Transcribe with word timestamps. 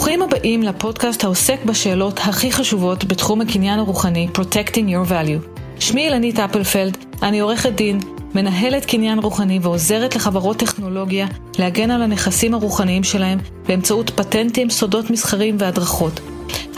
ברוכים 0.00 0.22
הבאים 0.22 0.62
לפודקאסט 0.62 1.24
העוסק 1.24 1.64
בשאלות 1.64 2.18
הכי 2.18 2.52
חשובות 2.52 3.04
בתחום 3.04 3.40
הקניין 3.40 3.78
הרוחני 3.78 4.28
Protecting 4.34 4.88
Your 4.88 5.10
Value. 5.10 5.60
שמי 5.80 6.04
אילנית 6.04 6.38
אפלפלד, 6.38 6.96
אני 7.22 7.40
עורכת 7.40 7.72
דין, 7.72 8.00
מנהלת 8.34 8.84
קניין 8.84 9.18
רוחני 9.18 9.58
ועוזרת 9.62 10.16
לחברות 10.16 10.56
טכנולוגיה 10.56 11.26
להגן 11.58 11.90
על 11.90 12.02
הנכסים 12.02 12.54
הרוחניים 12.54 13.04
שלהם 13.04 13.38
באמצעות 13.66 14.10
פטנטים, 14.10 14.70
סודות 14.70 15.10
מסחרים 15.10 15.56
והדרכות. 15.58 16.20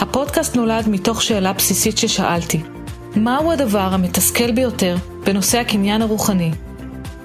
הפודקאסט 0.00 0.56
נולד 0.56 0.88
מתוך 0.88 1.22
שאלה 1.22 1.52
בסיסית 1.52 1.98
ששאלתי, 1.98 2.60
מהו 3.16 3.52
הדבר 3.52 3.88
המתסכל 3.94 4.52
ביותר 4.52 4.96
בנושא 5.24 5.58
הקניין 5.58 6.02
הרוחני? 6.02 6.50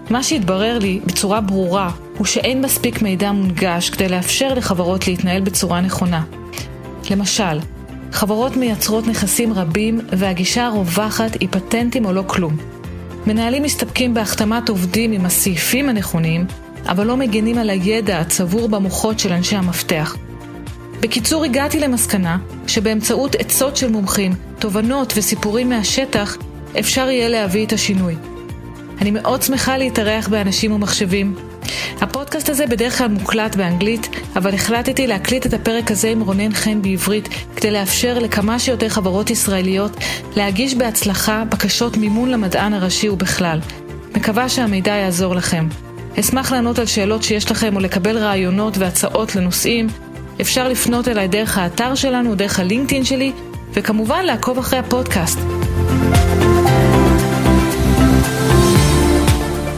מה 0.10 0.24
שהתברר 0.24 0.80
לי 0.80 1.00
בצורה 1.06 1.42
ברורה 1.42 1.92
הוא 2.18 2.26
שאין 2.26 2.62
מספיק 2.62 3.02
מידע 3.02 3.32
מונגש 3.32 3.90
כדי 3.90 4.10
לאפשר 4.10 4.54
לחברות 4.54 5.08
להתנהל 5.08 5.42
בצורה 5.42 5.82
נכונה. 5.82 6.24
למשל, 7.12 7.60
חברות 8.12 8.58
מייצרות 8.58 9.08
נכסים 9.08 9.54
רבים 9.54 10.00
והגישה 10.12 10.66
הרווחת 10.66 11.34
היא 11.40 11.50
פטנטים 11.52 12.06
או 12.06 12.14
לא 12.14 12.24
כלום. 12.28 12.58
מנהלים 13.28 13.64
מסתפקים 13.64 14.14
בהחתמת 14.14 14.70
עובדים 14.70 15.12
עם 15.12 15.26
הסעיפים 15.26 15.90
הנכונים, 15.90 16.46
אבל 16.88 17.08
לא 17.08 17.18
מגנים 17.18 17.58
על 17.58 17.70
הידע 17.70 18.20
הצבור 18.20 18.70
במוחות 18.70 19.20
של 19.20 19.34
אנשי 19.34 19.56
המפתח. 19.56 20.16
בקיצור, 21.00 21.44
הגעתי 21.44 21.80
למסקנה 21.80 22.38
שבאמצעות 22.68 23.36
עצות 23.36 23.78
של 23.78 23.92
מומחים, 23.92 24.34
תובנות 24.60 25.14
וסיפורים 25.16 25.70
מהשטח, 25.70 26.38
אפשר 26.80 27.10
יהיה 27.10 27.30
להביא 27.30 27.66
את 27.66 27.74
השינוי. 27.74 28.16
אני 29.02 29.12
מאוד 29.12 29.42
שמחה 29.42 29.78
להתארח 29.78 30.28
באנשים 30.28 30.72
ומחשבים. 30.72 31.36
הפודקאסט 32.02 32.50
הזה 32.50 32.68
בדרך 32.68 32.98
כלל 32.98 33.08
מוקלט 33.08 33.56
באנגלית, 33.56 34.10
אבל 34.36 34.54
החלטתי 34.54 35.08
להקליט 35.08 35.46
את 35.46 35.54
הפרק 35.54 35.92
הזה 35.92 36.10
עם 36.10 36.22
רונן 36.22 36.54
חן 36.54 36.82
בעברית, 36.82 37.30
כדי 37.56 37.72
לאפשר 37.72 38.20
לכמה 38.20 38.60
שיותר 38.60 38.90
חברות 38.90 39.30
ישראליות 39.30 39.92
להגיש 40.36 40.76
בהצלחה 40.76 41.44
בקשות 41.50 41.98
מימון 41.98 42.30
למדען 42.30 42.74
הראשי 42.74 43.10
ובכלל. 43.10 43.60
מקווה 44.16 44.50
שהמידע 44.50 44.92
יעזור 44.92 45.36
לכם. 45.36 45.68
אשמח 46.20 46.52
לענות 46.52 46.80
על 46.80 46.86
שאלות 46.86 47.24
שיש 47.24 47.52
לכם 47.52 47.76
או 47.76 47.80
לקבל 47.80 48.18
רעיונות 48.18 48.78
והצעות 48.78 49.36
לנושאים. 49.36 49.88
אפשר 50.42 50.68
לפנות 50.68 51.08
אליי 51.08 51.28
דרך 51.28 51.58
האתר 51.58 51.96
שלנו, 51.96 52.36
דרך 52.36 52.60
הלינקדאין 52.60 53.04
שלי, 53.04 53.32
וכמובן 53.74 54.26
לעקוב 54.26 54.58
אחרי 54.58 54.80
הפודקאסט. 54.80 55.40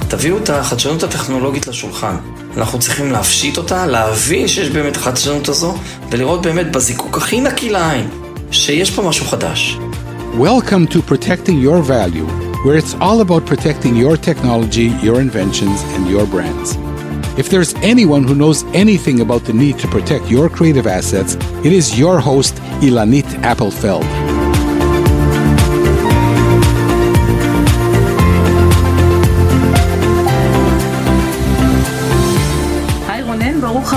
תביאו 0.09 0.37
את 0.37 0.49
החדשנות 0.49 1.03
הטכנולוגית 1.03 1.67
לשולחן. 1.67 2.15
אנחנו 2.57 2.79
צריכים 2.79 3.11
להפשיט 3.11 3.57
אותה, 3.57 3.85
להבין 3.85 4.47
שיש 4.47 4.69
באמת 4.69 4.95
החדשנות 4.97 5.49
הזו, 5.49 5.75
ולראות 6.09 6.41
באמת 6.41 6.71
בזיקוק 6.71 7.17
הכי 7.17 7.41
נקי 7.41 7.69
לעין, 7.69 8.09
שיש 8.51 8.91
פה 8.91 9.01
משהו 9.01 9.25
חדש. 9.25 9.77
Welcome 10.33 10.93
to 10.93 11.01
Protecting 11.11 11.59
Your 11.63 11.81
Value, 11.81 12.27
where 12.65 12.77
it's 12.77 12.95
all 13.01 13.21
about 13.21 13.45
protecting 13.45 13.95
your 13.95 14.17
technology, 14.17 14.89
your 15.07 15.21
inventions, 15.21 15.79
and 15.95 16.07
your 16.09 16.25
brands. 16.25 16.69
If 17.37 17.49
there's 17.51 17.73
anyone 17.93 18.23
who 18.27 18.35
knows 18.41 18.59
anything 18.73 19.17
about 19.25 19.43
the 19.45 19.53
need 19.53 19.77
to 19.83 19.87
protect 19.95 20.23
your 20.35 20.49
creative 20.49 20.87
assets, 20.99 21.31
it 21.67 21.71
is 21.79 21.99
your 21.99 22.19
host, 22.19 22.53
Ilanit 22.87 23.29
Appelfeld. 23.51 24.38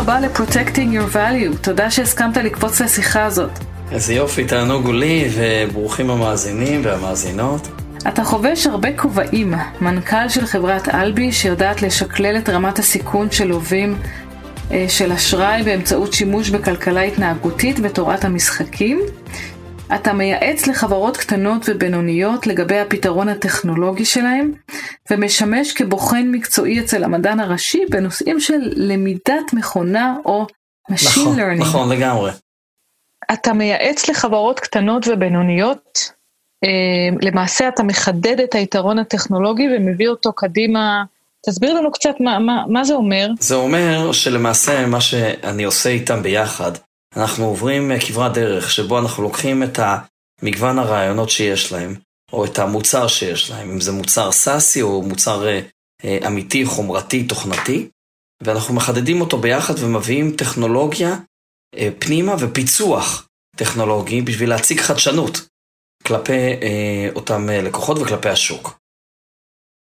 הבא 0.03 0.19
ל-Protecting 0.19 0.95
Your 0.95 1.14
Value. 1.14 1.56
תודה 1.61 1.91
שהסכמת 1.91 2.36
לקפוץ 2.36 2.81
לשיחה 2.81 3.25
הזאת. 3.25 3.50
איזה 3.92 4.14
יופי, 4.14 4.44
תענוג 4.44 4.86
הוא 4.86 4.94
לי, 4.94 5.28
וברוכים 5.34 6.11
המאזינים 6.11 6.81
והמאזינות. 6.84 7.69
אתה 8.09 8.25
חובש 8.25 8.66
הרבה 8.66 8.88
כובעים, 8.97 9.54
מנכ"ל 9.81 10.28
של 10.28 10.47
חברת 10.47 10.88
אלבי 10.88 11.32
שיודעת 11.32 11.82
לשקלל 11.82 12.37
את 12.38 12.49
רמת 12.49 12.78
הסיכון 12.78 13.31
של 13.31 13.47
לווים 13.47 13.97
אה, 14.71 14.84
של 14.88 15.12
אשראי 15.12 15.62
באמצעות 15.62 16.12
שימוש 16.12 16.50
בכלכלה 16.50 17.00
התנהגותית 17.00 17.76
ותורת 17.82 18.25
המשחקים. 18.25 19.00
אתה 19.94 20.12
מייעץ 20.12 20.66
לחברות 20.66 21.16
קטנות 21.16 21.62
ובינוניות 21.69 22.47
לגבי 22.47 22.78
הפתרון 22.78 23.28
הטכנולוגי 23.28 24.04
שלהם, 24.04 24.53
ומשמש 25.10 25.72
כבוחן 25.72 26.28
מקצועי 26.32 26.80
אצל 26.80 27.04
המדען 27.04 27.41
הראשי 27.41 27.84
בנושאים 27.91 28.41
של 28.41 28.60
למידת 28.76 29.52
מכונה 29.52 30.16
או 30.25 30.47
Machine 30.91 31.20
נכון, 31.20 31.38
Learning. 31.38 31.60
נכון, 31.60 31.92
לגמרי. 31.92 32.31
אתה 33.32 33.52
מייעץ 33.52 34.08
לחברות 34.08 34.60
קטנות 34.60 35.08
ובינוניות, 35.08 36.12
אה, 36.64 37.16
למעשה 37.22 37.69
אתה 37.69 37.82
מחדד 37.82 38.41
את 38.41 38.54
היתרון 38.54 38.98
הטכנולוגי 38.98 39.69
ומביא 39.76 40.08
אותו 40.08 40.32
קדימה. 40.32 41.04
תסביר 41.47 41.75
לנו 41.75 41.92
קצת 41.92 42.14
מה, 42.20 42.38
מה, 42.38 42.64
מה 42.69 42.84
זה 42.84 42.94
אומר. 42.94 43.28
זה 43.41 43.54
אומר 43.54 44.12
שלמעשה 44.12 44.86
מה 44.86 45.00
שאני 45.00 45.64
עושה 45.64 45.91
איתם 45.91 46.22
ביחד, 46.22 46.72
אנחנו 47.17 47.45
עוברים 47.45 47.91
כברת 48.06 48.33
דרך 48.33 48.71
שבו 48.71 48.99
אנחנו 48.99 49.23
לוקחים 49.23 49.62
את 49.62 49.78
המגוון 50.43 50.78
הרעיונות 50.78 51.31
שיש 51.31 51.73
להם, 51.73 51.95
או 52.33 52.45
את 52.45 52.59
המוצר 52.59 53.09
שיש 53.09 53.50
להם, 53.50 53.71
אם 53.71 53.81
זה 53.81 53.93
מוצר 53.93 54.33
סאסי 54.33 54.83
או 54.83 55.03
מוצר 55.03 55.47
אה, 55.49 55.61
אה, 56.05 56.19
אמיתי, 56.27 56.67
חומרתי, 56.67 57.27
תוכנתי, 57.27 57.89
ואנחנו 58.43 58.75
מחדדים 58.75 59.21
אותו 59.21 59.39
ביחד 59.39 59.75
ומביאים 59.78 60.37
טכנולוגיה 60.37 61.17
אה, 61.75 61.89
פנימה 61.99 62.34
ופיצוח 62.39 63.29
טכנולוגי 63.56 64.23
בשביל 64.23 64.49
להציג 64.49 64.81
חדשנות 64.81 65.49
כלפי 66.06 66.33
אה, 66.62 67.09
אותם 67.15 67.50
אה, 67.50 67.62
לקוחות 67.62 67.99
וכלפי 67.99 68.29
השוק. 68.29 68.79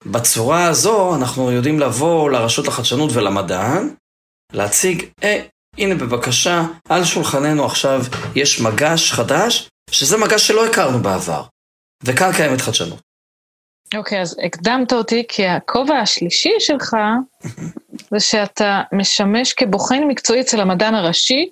בצורה 0.05 0.69
הזו 0.69 1.17
אנחנו 1.17 1.53
יודעים 1.53 1.81
לבוא 1.81 2.31
לרשות 2.31 2.67
לחדשנות 2.67 3.11
ולמדען, 3.15 3.95
להציג, 4.53 5.05
אה, 5.23 5.47
הנה 5.81 5.95
בבקשה, 5.95 6.63
על 6.89 7.05
שולחננו 7.05 7.65
עכשיו 7.65 8.03
יש 8.35 8.61
מגש 8.61 9.13
חדש, 9.13 9.69
שזה 9.91 10.17
מגש 10.19 10.47
שלא 10.47 10.67
הכרנו 10.67 10.99
בעבר, 10.99 11.43
וכאן 12.05 12.33
קיימת 12.37 12.61
חדשנות. 12.61 13.01
אוקיי, 13.95 14.19
okay, 14.19 14.23
אז 14.23 14.37
הקדמת 14.47 14.93
אותי, 14.93 15.25
כי 15.29 15.47
הכובע 15.47 15.95
השלישי 15.99 16.53
שלך 16.59 16.97
זה 18.11 18.21
שאתה 18.21 18.83
משמש 18.93 19.53
כבוחן 19.53 20.05
מקצועי 20.09 20.41
אצל 20.41 20.61
המדען 20.61 20.95
הראשי, 20.95 21.49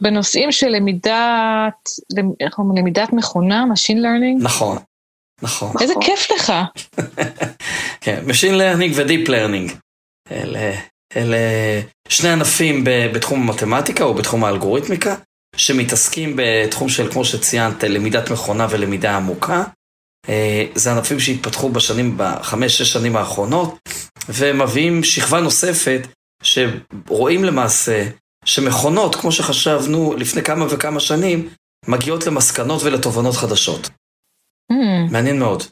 בנושאים 0.00 0.52
של 0.52 0.68
למידת, 0.68 1.88
איך 2.40 2.58
אומרים, 2.58 2.78
למידת 2.78 3.12
מכונה, 3.12 3.64
Machine 3.64 3.96
Learning. 3.96 4.42
נכון, 4.42 4.78
נכון. 5.42 5.72
איזה 5.80 5.92
נכון. 5.92 6.02
כיף 6.04 6.30
לך. 6.30 6.52
כן, 8.04 8.22
Machine 8.26 8.54
Learning 8.54 8.92
ו-Deep 8.96 9.28
Learning. 9.28 9.74
אלה, 10.30 10.72
אלה 11.16 11.38
שני 12.08 12.28
ענפים 12.28 12.84
בתחום 12.86 13.42
המתמטיקה 13.42 14.04
או 14.04 14.14
בתחום 14.14 14.44
האלגוריתמיקה, 14.44 15.14
שמתעסקים 15.56 16.36
בתחום 16.36 16.88
של, 16.88 17.12
כמו 17.12 17.24
שציינת, 17.24 17.84
למידת 17.84 18.30
מכונה 18.30 18.66
ולמידה 18.70 19.16
עמוקה. 19.16 19.64
אה, 20.28 20.64
זה 20.74 20.92
ענפים 20.92 21.20
שהתפתחו 21.20 21.68
בשנים, 21.68 22.14
בחמש-שש 22.16 22.92
שנים 22.92 23.16
האחרונות, 23.16 23.78
ומביאים 24.28 25.04
שכבה 25.04 25.40
נוספת 25.40 26.00
שרואים 26.42 27.44
למעשה 27.44 28.08
שמכונות, 28.44 29.14
כמו 29.14 29.32
שחשבנו 29.32 30.14
לפני 30.16 30.42
כמה 30.42 30.66
וכמה 30.70 31.00
שנים, 31.00 31.48
מגיעות 31.88 32.26
למסקנות 32.26 32.82
ולתובנות 32.82 33.34
חדשות. 33.34 33.88
Hmm, 34.72 35.12
מעניין 35.12 35.38
מאוד. 35.38 35.62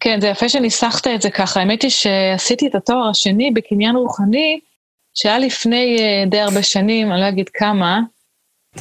כן, 0.00 0.20
זה 0.20 0.26
יפה 0.26 0.48
שניסחת 0.48 1.06
את 1.06 1.22
זה 1.22 1.30
ככה. 1.30 1.60
האמת 1.60 1.82
היא 1.82 1.90
שעשיתי 1.90 2.66
את 2.66 2.74
התואר 2.74 3.08
השני 3.10 3.50
בקניין 3.50 3.96
רוחני, 3.96 4.60
שהיה 5.14 5.38
לפני 5.38 5.96
אה, 6.00 6.24
די 6.26 6.40
הרבה 6.40 6.62
שנים, 6.62 7.12
אני 7.12 7.20
לא 7.20 7.28
אגיד 7.28 7.48
כמה. 7.48 8.00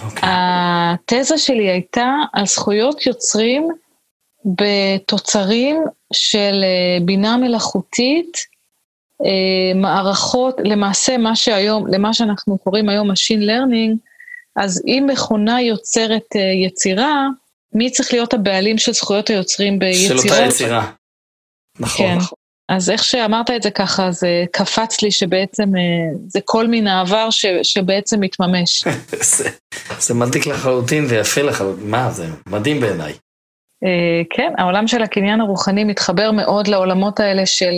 אוקיי. 0.06 0.30
התזה 0.32 1.38
שלי 1.38 1.70
הייתה 1.70 2.16
על 2.34 2.46
זכויות 2.46 3.06
יוצרים 3.06 3.68
בתוצרים 4.46 5.84
של 6.14 6.64
אה, 6.64 7.06
בינה 7.06 7.38
מלאכותית, 7.38 8.38
אה, 9.26 9.80
מערכות, 9.82 10.56
למעשה 10.64 11.18
מה 11.18 11.36
שהיום, 11.36 11.88
למה 11.88 12.14
שאנחנו 12.14 12.58
קוראים 12.58 12.90
היום 12.90 13.12
Machine 13.12 13.44
Learning, 13.50 13.98
אז 14.56 14.84
אם 14.88 15.08
מכונה 15.10 15.62
יוצרת 15.62 16.36
יצירה, 16.66 17.28
מי 17.74 17.92
צריך 17.92 18.14
להיות 18.14 18.34
הבעלים 18.34 18.78
של 18.78 18.94
זכויות 18.94 19.30
היוצרים 19.30 19.74
של 19.74 19.80
ביצירות? 19.80 20.26
אותה 20.26 20.46
יצירה. 20.46 20.92
נכון, 21.80 22.08
כן. 22.08 22.18
נכון. 22.18 22.43
אז 22.70 22.90
איך 22.90 23.04
שאמרת 23.04 23.52
את 23.52 23.64
זה 23.64 23.72
ככה, 23.72 24.12
זה 24.12 24.44
קפץ 24.52 25.02
לי 25.02 25.12
שבעצם 25.12 25.76
אה, 25.76 25.82
זה 26.28 26.40
כל 26.46 26.68
מן 26.68 26.88
העבר 26.88 27.30
ש, 27.30 27.46
שבעצם 27.64 28.20
מתממש. 28.20 28.84
זה, 29.38 29.50
זה 30.00 30.14
מדליק 30.14 30.48
לחלוטין 30.48 31.06
ויפה 31.10 31.42
לחלוטין. 31.42 31.90
מה 31.90 32.12
זה? 32.12 32.26
מדהים 32.48 32.80
בעיניי. 32.80 33.14
אה, 33.84 34.22
כן, 34.30 34.54
העולם 34.58 34.88
של 34.88 35.02
הקניין 35.02 35.42
הרוחני 35.42 35.84
מתחבר 35.84 36.32
מאוד 36.32 36.68
לעולמות 36.68 37.20
האלה 37.20 37.46
של, 37.46 37.74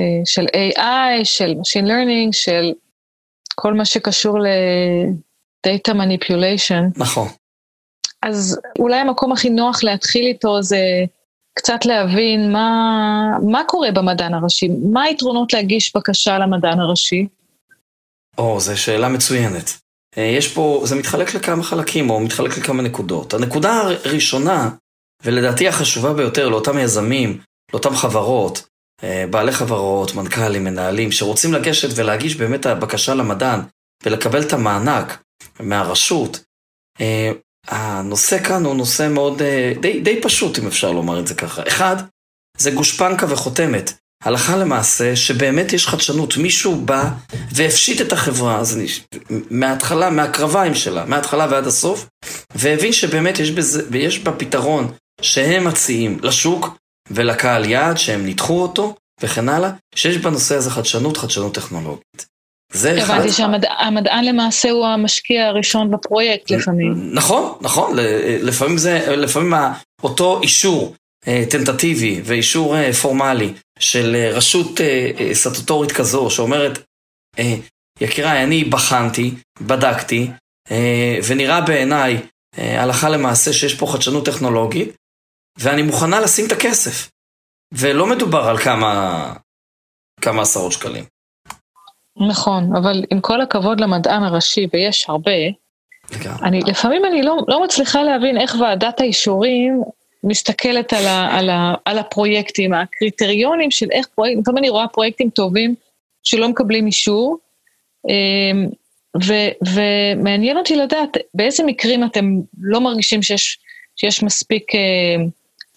אה, 0.00 0.20
של 0.24 0.46
AI, 0.46 1.24
של 1.24 1.52
Machine 1.52 1.86
Learning, 1.86 2.32
של 2.32 2.72
כל 3.54 3.74
מה 3.74 3.84
שקשור 3.84 4.40
ל... 4.40 4.46
Data 5.66 5.92
Manipulation. 5.92 6.84
נכון. 6.96 7.28
אז 8.22 8.60
אולי 8.78 8.96
המקום 8.96 9.32
הכי 9.32 9.50
נוח 9.50 9.84
להתחיל 9.84 10.26
איתו 10.26 10.62
זה 10.62 10.78
קצת 11.54 11.84
להבין 11.84 12.52
מה, 12.52 12.78
מה 13.50 13.62
קורה 13.66 13.92
במדען 13.92 14.34
הראשי, 14.34 14.68
מה 14.92 15.02
היתרונות 15.02 15.52
להגיש 15.52 15.96
בקשה 15.96 16.38
למדען 16.38 16.80
הראשי? 16.80 17.26
או, 18.38 18.60
זו 18.60 18.82
שאלה 18.82 19.08
מצוינת. 19.08 19.80
אה, 20.18 20.22
יש 20.22 20.54
פה, 20.54 20.82
זה 20.84 20.96
מתחלק 20.96 21.34
לכמה 21.34 21.62
חלקים, 21.62 22.10
או 22.10 22.20
מתחלק 22.20 22.58
לכמה 22.58 22.82
נקודות. 22.82 23.34
הנקודה 23.34 23.82
הראשונה, 24.04 24.70
ולדעתי 25.24 25.68
החשובה 25.68 26.12
ביותר 26.12 26.48
לאותם 26.48 26.78
יזמים, 26.78 27.40
לאותם 27.72 27.94
חברות, 27.94 28.66
אה, 29.04 29.24
בעלי 29.30 29.52
חברות, 29.52 30.14
מנכ"לים, 30.14 30.64
מנהלים, 30.64 31.12
שרוצים 31.12 31.52
לגשת 31.52 31.88
ולהגיש 31.96 32.36
באמת 32.36 32.66
הבקשה 32.66 33.14
למדען 33.14 33.60
ולקבל 34.04 34.42
את 34.42 34.52
המענק 34.52 35.22
מהרשות, 35.60 36.40
אה, 37.00 37.32
הנושא 37.70 38.38
כאן 38.44 38.64
הוא 38.64 38.74
נושא 38.74 39.08
מאוד, 39.10 39.42
די, 39.80 40.00
די 40.00 40.20
פשוט 40.22 40.58
אם 40.58 40.66
אפשר 40.66 40.92
לומר 40.92 41.20
את 41.20 41.26
זה 41.26 41.34
ככה. 41.34 41.62
אחד, 41.68 41.96
זה 42.58 42.70
גושפנקה 42.70 43.26
וחותמת. 43.28 43.92
הלכה 44.24 44.56
למעשה, 44.56 45.16
שבאמת 45.16 45.72
יש 45.72 45.86
חדשנות. 45.86 46.36
מישהו 46.36 46.76
בא 46.76 47.10
והפשיט 47.52 48.00
את 48.00 48.12
החברה, 48.12 48.58
אז 48.58 48.76
אני, 48.76 48.86
מההתחלה, 49.50 50.10
מהקרביים 50.10 50.74
שלה, 50.74 51.04
מההתחלה 51.04 51.46
ועד 51.50 51.66
הסוף, 51.66 52.06
והבין 52.54 52.92
שבאמת 52.92 53.38
יש, 53.38 53.50
בזה, 53.50 53.82
יש 53.98 54.18
בה 54.18 54.32
פתרון 54.32 54.92
שהם 55.22 55.64
מציעים 55.64 56.18
לשוק 56.22 56.68
ולקהל 57.10 57.64
יעד, 57.64 57.98
שהם 57.98 58.24
ניתחו 58.24 58.62
אותו, 58.62 58.94
וכן 59.22 59.48
הלאה, 59.48 59.70
שיש 59.94 60.16
בנושא 60.16 60.54
הזה 60.54 60.70
חדשנות, 60.70 61.16
חדשנות 61.16 61.54
טכנולוגית. 61.54 62.26
זה 62.72 62.98
אחד. 62.98 63.14
הבנתי 63.14 63.32
שהמדען 63.32 64.24
למעשה 64.24 64.70
הוא 64.70 64.86
המשקיע 64.86 65.46
הראשון 65.46 65.90
בפרויקט 65.90 66.50
לפעמים. 66.50 67.14
נכון, 67.14 67.58
נכון, 67.60 67.96
לפעמים 68.42 68.78
זה, 68.78 69.16
לפעמים 69.16 69.54
אותו 70.02 70.40
אישור 70.42 70.94
אה, 71.28 71.44
טנטטיבי 71.50 72.20
ואישור 72.24 72.76
אה, 72.76 72.92
פורמלי 72.92 73.52
של 73.78 74.16
אה, 74.16 74.30
רשות 74.30 74.80
סטטוטורית 75.32 75.92
כזו 75.92 76.30
שאומרת, 76.30 76.78
יקיריי, 78.00 78.44
אני 78.44 78.64
בחנתי, 78.64 79.34
בדקתי, 79.60 80.30
ונראה 81.26 81.60
בעיניי 81.60 82.16
הלכה 82.56 83.08
למעשה 83.08 83.52
שיש 83.52 83.74
פה 83.74 83.86
חדשנות 83.86 84.26
טכנולוגית, 84.26 84.88
ואני 85.58 85.82
מוכנה 85.82 86.20
לשים 86.20 86.46
את 86.46 86.52
הכסף. 86.52 87.10
ולא 87.74 88.06
מדובר 88.06 88.48
על 88.48 88.58
כמה, 88.58 89.34
כמה 90.20 90.42
עשרות 90.42 90.72
שקלים. 90.72 91.04
נכון, 92.16 92.76
אבל 92.76 93.04
עם 93.10 93.20
כל 93.20 93.40
הכבוד 93.40 93.80
למדען 93.80 94.22
הראשי, 94.22 94.66
ויש 94.72 95.06
הרבה, 95.08 95.32
אני, 96.42 96.60
לפעמים 96.60 97.04
אני 97.04 97.22
לא, 97.22 97.36
לא 97.48 97.64
מצליחה 97.64 98.02
להבין 98.02 98.38
איך 98.38 98.56
ועדת 98.60 99.00
האישורים 99.00 99.82
מסתכלת 100.24 100.92
על, 100.92 101.06
ה, 101.06 101.38
על, 101.38 101.50
ה, 101.50 101.74
על 101.84 101.98
הפרויקטים, 101.98 102.74
הקריטריונים 102.74 103.70
של 103.70 103.86
איך 103.90 104.06
פרויקטים, 104.14 104.40
לפעמים 104.40 104.58
אני 104.58 104.68
רואה 104.68 104.88
פרויקטים 104.88 105.30
טובים 105.30 105.74
שלא 106.22 106.48
מקבלים 106.48 106.86
אישור, 106.86 107.38
אמ, 108.08 108.66
ו, 109.24 109.34
ומעניין 109.74 110.56
אותי 110.56 110.76
לדעת 110.76 111.16
באיזה 111.34 111.64
מקרים 111.64 112.04
אתם 112.04 112.40
לא 112.60 112.80
מרגישים 112.80 113.22
שיש, 113.22 113.58
שיש 113.96 114.22
מספיק 114.22 114.74
אה, 114.74 115.24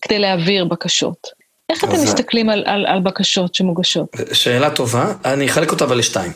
כדי 0.02 0.20
להעביר 0.20 0.66
בקשות. 0.66 1.28
איך 1.74 1.84
אתם 1.84 2.04
מסתכלים 2.04 2.50
על, 2.50 2.64
על, 2.66 2.86
על 2.86 3.00
בקשות 3.00 3.56
שמוגשות? 3.56 4.08
שאלה 4.34 4.76
טובה, 4.76 5.14
אני 5.26 5.46
אחלק 5.46 5.72
אותה 5.72 5.86
אבל 5.86 5.98
לשתיים. 5.98 6.32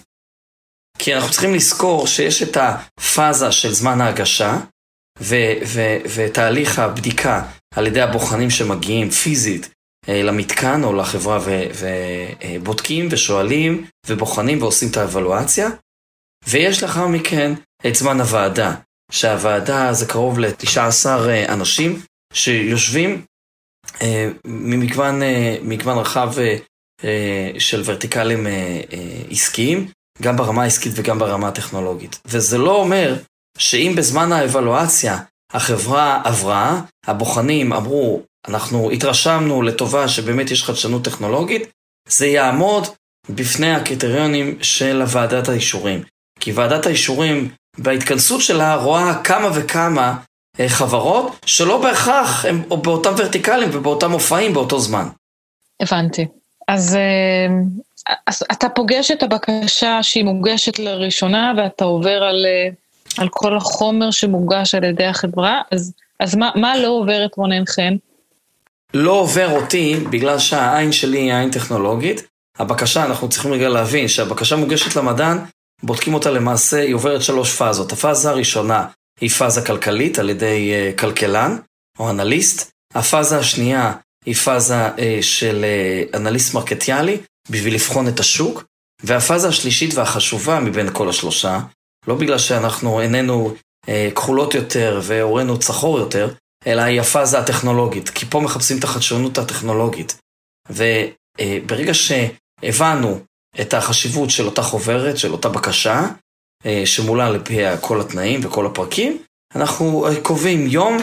כי 0.99 1.15
אנחנו 1.15 1.31
צריכים 1.31 1.53
לזכור 1.53 2.07
שיש 2.07 2.43
את 2.43 2.57
הפאזה 2.57 3.51
של 3.51 3.71
זמן 3.71 4.01
ההגשה, 4.01 4.57
ו- 5.19 5.53
ו- 5.65 5.97
ותהליך 6.15 6.79
הבדיקה 6.79 7.45
על 7.75 7.87
ידי 7.87 8.01
הבוחנים 8.01 8.49
שמגיעים 8.49 9.09
פיזית 9.09 9.69
אה, 10.09 10.23
למתקן 10.23 10.83
או 10.83 10.93
לחברה 10.93 11.39
ובודקים 12.59 13.05
אה, 13.05 13.09
ושואלים 13.11 13.87
ובוחנים 14.07 14.61
ועושים 14.61 14.89
את 14.91 14.97
האבלואציה. 14.97 15.69
ויש 16.47 16.83
לאחר 16.83 17.07
מכן 17.07 17.53
את 17.87 17.95
זמן 17.95 18.19
הוועדה, 18.19 18.75
שהוועדה 19.11 19.93
זה 19.93 20.05
קרוב 20.05 20.39
ל-19 20.39 21.05
אה, 21.07 21.53
אנשים 21.53 22.01
שיושבים 22.33 23.25
ממגוון 24.45 25.21
מגוון 25.61 25.97
רחב 25.97 26.33
של 27.57 27.81
ורטיקלים 27.85 28.47
עסקיים, 29.31 29.87
גם 30.21 30.37
ברמה 30.37 30.63
העסקית 30.63 30.91
וגם 30.95 31.19
ברמה 31.19 31.47
הטכנולוגית. 31.47 32.19
וזה 32.25 32.57
לא 32.57 32.75
אומר 32.75 33.15
שאם 33.57 33.93
בזמן 33.97 34.31
האבלואציה 34.31 35.17
החברה 35.53 36.21
עברה, 36.23 36.81
הבוחנים 37.07 37.73
אמרו, 37.73 38.21
אנחנו 38.47 38.91
התרשמנו 38.91 39.61
לטובה 39.61 40.07
שבאמת 40.07 40.51
יש 40.51 40.63
חדשנות 40.63 41.03
טכנולוגית, 41.03 41.61
זה 42.09 42.27
יעמוד 42.27 42.87
בפני 43.29 43.75
הקריטריונים 43.75 44.57
של 44.61 45.03
ועדת 45.07 45.49
האישורים. 45.49 46.03
כי 46.39 46.51
ועדת 46.51 46.85
האישורים 46.85 47.49
בהתכנסות 47.77 48.41
שלה 48.41 48.75
רואה 48.75 49.23
כמה 49.23 49.49
וכמה 49.55 50.07
אה, 50.07 50.15
חברות 50.67 51.31
שלא 51.45 51.81
בהכרח 51.81 52.45
הם 52.45 52.63
באותם 52.69 53.13
ורטיקלים 53.17 53.69
ובאותם 53.73 54.11
מופעים 54.11 54.53
באותו 54.53 54.79
זמן. 54.79 55.07
הבנתי. 55.81 56.27
אז, 56.67 56.95
אה, 56.95 58.13
אז 58.27 58.43
אתה 58.51 58.69
פוגש 58.69 59.11
את 59.11 59.23
הבקשה 59.23 60.03
שהיא 60.03 60.23
מוגשת 60.23 60.79
לראשונה 60.79 61.53
ואתה 61.57 61.85
עובר 61.85 62.23
על 62.23 62.45
אה, 62.45 62.69
על 63.17 63.29
כל 63.31 63.57
החומר 63.57 64.11
שמוגש 64.11 64.75
על 64.75 64.83
ידי 64.83 65.05
החברה, 65.05 65.61
אז, 65.71 65.93
אז 66.19 66.35
מה, 66.35 66.51
מה 66.55 66.77
לא 66.77 66.87
עובר 66.87 67.25
את 67.25 67.35
רונן 67.37 67.65
חן? 67.65 67.95
לא 68.93 69.11
עובר 69.11 69.51
אותי, 69.51 69.95
בגלל 70.09 70.39
שהעין 70.39 70.91
שלי 70.91 71.17
היא 71.17 71.33
עין 71.33 71.51
טכנולוגית. 71.51 72.27
הבקשה, 72.59 73.05
אנחנו 73.05 73.29
צריכים 73.29 73.53
רגע 73.53 73.69
להבין 73.69 74.07
שהבקשה 74.07 74.55
מוגשת 74.55 74.95
למדען, 74.95 75.37
בודקים 75.83 76.13
אותה 76.13 76.31
למעשה, 76.31 76.81
היא 76.81 76.95
עוברת 76.95 77.21
שלוש 77.21 77.55
פאזות. 77.55 77.91
הפאזה 77.91 78.29
הראשונה 78.29 78.85
היא 79.21 79.29
פאזה 79.29 79.61
כלכלית 79.61 80.19
על 80.19 80.29
ידי 80.29 80.71
uh, 80.71 80.99
כלכלן 80.99 81.57
או 81.99 82.09
אנליסט. 82.09 82.71
הפאזה 82.95 83.39
השנייה 83.39 83.93
היא 84.25 84.35
פאזה 84.35 84.87
uh, 84.87 84.99
של 85.21 85.65
uh, 86.13 86.17
אנליסט 86.17 86.53
מרקטיאלי, 86.53 87.17
בשביל 87.49 87.73
לבחון 87.73 88.07
את 88.07 88.19
השוק. 88.19 88.63
והפאזה 89.03 89.47
השלישית 89.47 89.93
והחשובה 89.93 90.59
מבין 90.59 90.93
כל 90.93 91.09
השלושה, 91.09 91.59
לא 92.07 92.15
בגלל 92.15 92.37
שאנחנו 92.37 92.99
עינינו 92.99 93.53
אה, 93.89 94.09
כחולות 94.15 94.53
יותר 94.53 95.01
ועורנו 95.03 95.59
צחור 95.59 95.99
יותר, 95.99 96.33
אלא 96.67 96.81
היא 96.81 97.01
הפאזה 97.01 97.39
הטכנולוגית, 97.39 98.09
כי 98.09 98.25
פה 98.25 98.39
מחפשים 98.39 98.79
את 98.79 98.83
החדשנות 98.83 99.37
הטכנולוגית. 99.37 100.17
וברגע 100.69 101.93
שהבנו 101.93 103.19
את 103.61 103.73
החשיבות 103.73 104.29
של 104.29 104.45
אותה 104.45 104.61
חוברת, 104.61 105.17
של 105.17 105.31
אותה 105.31 105.49
בקשה, 105.49 106.07
אה, 106.67 106.85
שמולה 106.85 107.29
לפי 107.29 107.57
כל 107.81 108.01
התנאים 108.01 108.39
וכל 108.43 108.65
הפרקים, 108.65 109.23
אנחנו 109.55 110.07
אה, 110.07 110.21
קובעים 110.21 110.67
יום 110.67 110.97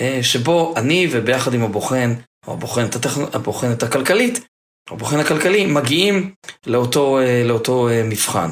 אה, 0.00 0.18
שבו 0.22 0.74
אני 0.76 1.08
וביחד 1.12 1.54
עם 1.54 1.62
הבוחן, 1.62 2.14
או 2.46 2.52
הבוחנת, 2.52 2.94
הטכנ... 2.96 3.20
הבוחנת 3.32 3.82
הכלכלית, 3.82 4.46
הבוחן 4.90 5.18
הכלכלי, 5.18 5.66
מגיעים 5.66 6.34
לאותו, 6.66 7.18
לאותו 7.44 7.88
מבחן. 8.04 8.50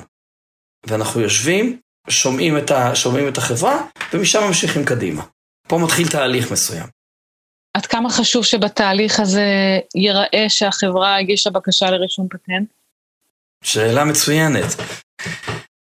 ואנחנו 0.86 1.20
יושבים 1.20 1.78
שומעים 2.08 2.58
את, 2.58 2.70
ה, 2.70 2.94
שומעים 2.94 3.28
את 3.28 3.38
החברה, 3.38 3.86
ומשם 4.12 4.42
ממשיכים 4.46 4.84
קדימה. 4.84 5.22
פה 5.68 5.78
מתחיל 5.78 6.08
תהליך 6.08 6.52
מסוים. 6.52 6.86
עד 7.74 7.86
כמה 7.86 8.10
חשוב 8.10 8.44
שבתהליך 8.44 9.20
הזה 9.20 9.44
ייראה 9.94 10.44
שהחברה 10.48 11.18
הגישה 11.18 11.50
בקשה 11.50 11.90
לרישום 11.90 12.28
פטנט? 12.28 12.68
שאלה 13.64 14.04
מצוינת. 14.04 14.66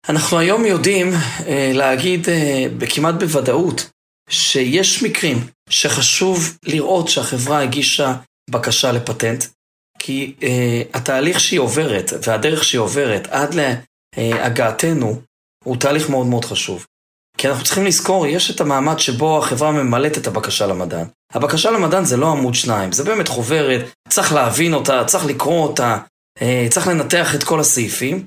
אנחנו 0.09 0.39
היום 0.39 0.65
יודעים 0.65 1.13
אה, 1.47 1.71
להגיד 1.75 2.29
אה, 2.29 2.67
כמעט 2.95 3.15
בוודאות 3.15 3.91
שיש 4.31 5.03
מקרים 5.03 5.47
שחשוב 5.71 6.59
לראות 6.65 7.09
שהחברה 7.09 7.63
הגישה 7.63 8.15
בקשה 8.51 8.93
לפטנט, 8.93 9.45
כי 9.99 10.35
אה, 10.43 10.83
התהליך 10.95 11.41
שהיא 11.41 11.61
עוברת 11.61 12.13
והדרך 12.23 12.65
שהיא 12.65 12.79
עוברת 12.79 13.27
עד 13.31 13.55
להגעתנו 14.17 15.21
הוא 15.65 15.77
תהליך 15.77 16.11
מאוד 16.11 16.27
מאוד 16.27 16.45
חשוב. 16.45 16.87
כי 17.39 17.49
אנחנו 17.49 17.65
צריכים 17.65 17.85
לזכור, 17.85 18.27
יש 18.27 18.51
את 18.51 18.61
המעמד 18.61 18.99
שבו 18.99 19.39
החברה 19.39 19.73
ממלאת 19.73 20.19
את 20.19 20.27
הבקשה 20.27 20.67
למדען. 20.67 21.07
הבקשה 21.33 21.71
למדען 21.71 22.05
זה 22.05 22.17
לא 22.17 22.31
עמוד 22.31 22.55
שניים, 22.55 22.93
זה 22.93 23.05
באמת 23.05 23.29
חוברת, 23.29 23.85
צריך 24.09 24.33
להבין 24.33 24.75
אותה, 24.75 25.05
צריך 25.05 25.27
לקרוא 25.27 25.63
אותה, 25.63 25.99
אה, 26.43 26.67
צריך 26.71 26.89
לנתח 26.89 27.35
את 27.35 27.45
כל 27.45 27.61
הסעיפים. 27.61 28.27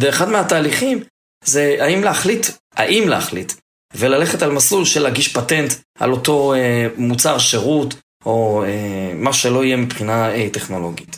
ואחד 0.00 0.28
מהתהליכים 0.28 1.04
זה 1.44 1.76
האם 1.80 2.04
להחליט, 2.04 2.46
האם 2.74 3.08
להחליט, 3.08 3.52
וללכת 3.94 4.42
על 4.42 4.52
מסלול 4.52 4.84
של 4.84 5.02
להגיש 5.02 5.36
פטנט 5.36 5.72
על 5.98 6.12
אותו 6.12 6.54
אה, 6.54 6.86
מוצר 6.96 7.38
שירות, 7.38 7.94
או 8.26 8.64
אה, 8.64 9.12
מה 9.14 9.32
שלא 9.32 9.64
יהיה 9.64 9.76
מבחינה 9.76 10.28
טכנולוגית. 10.52 11.16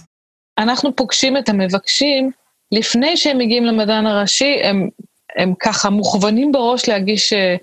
אנחנו 0.59 0.97
פוגשים 0.97 1.37
את 1.37 1.49
המבקשים 1.49 2.31
לפני 2.73 3.17
שהם 3.17 3.39
מגיעים 3.39 3.65
למדען 3.65 4.07
הראשי, 4.07 4.61
הם 4.63 4.89
הם 5.37 5.55
ככה 5.61 5.91
מוכוונים 5.91 6.53
בראש 6.53 6.89
להגיש 6.89 7.33
אה, 7.33 7.57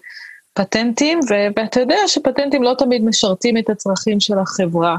פטנטים, 0.53 1.19
ו- 1.29 1.47
ואתה 1.55 1.79
יודע 1.79 1.97
שפטנטים 2.07 2.63
לא 2.63 2.73
תמיד 2.77 3.03
משרתים 3.03 3.57
את 3.57 3.69
הצרכים 3.69 4.19
של 4.19 4.39
החברה. 4.39 4.97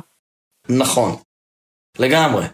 נכון, 0.68 1.16
לגמרי. 1.98 2.44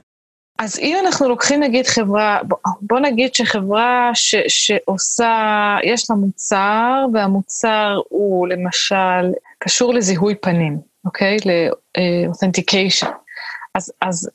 אז 0.58 0.78
אם 0.78 0.96
אנחנו 1.04 1.28
לוקחים 1.28 1.60
נגיד 1.60 1.86
חברה, 1.86 2.38
בוא, 2.80 3.00
נגיד 3.00 3.34
שחברה 3.34 4.10
ש, 4.14 4.34
שעושה, 4.48 5.76
יש 5.84 6.10
לה 6.10 6.16
מוצר, 6.16 7.04
והמוצר 7.12 8.00
הוא 8.08 8.48
למשל 8.48 9.32
קשור 9.58 9.94
לזיהוי 9.94 10.34
פנים, 10.34 10.78
אוקיי? 11.04 11.36
ל-authentication. 11.44 13.08
אז, 13.74 13.92
אז 14.00 14.30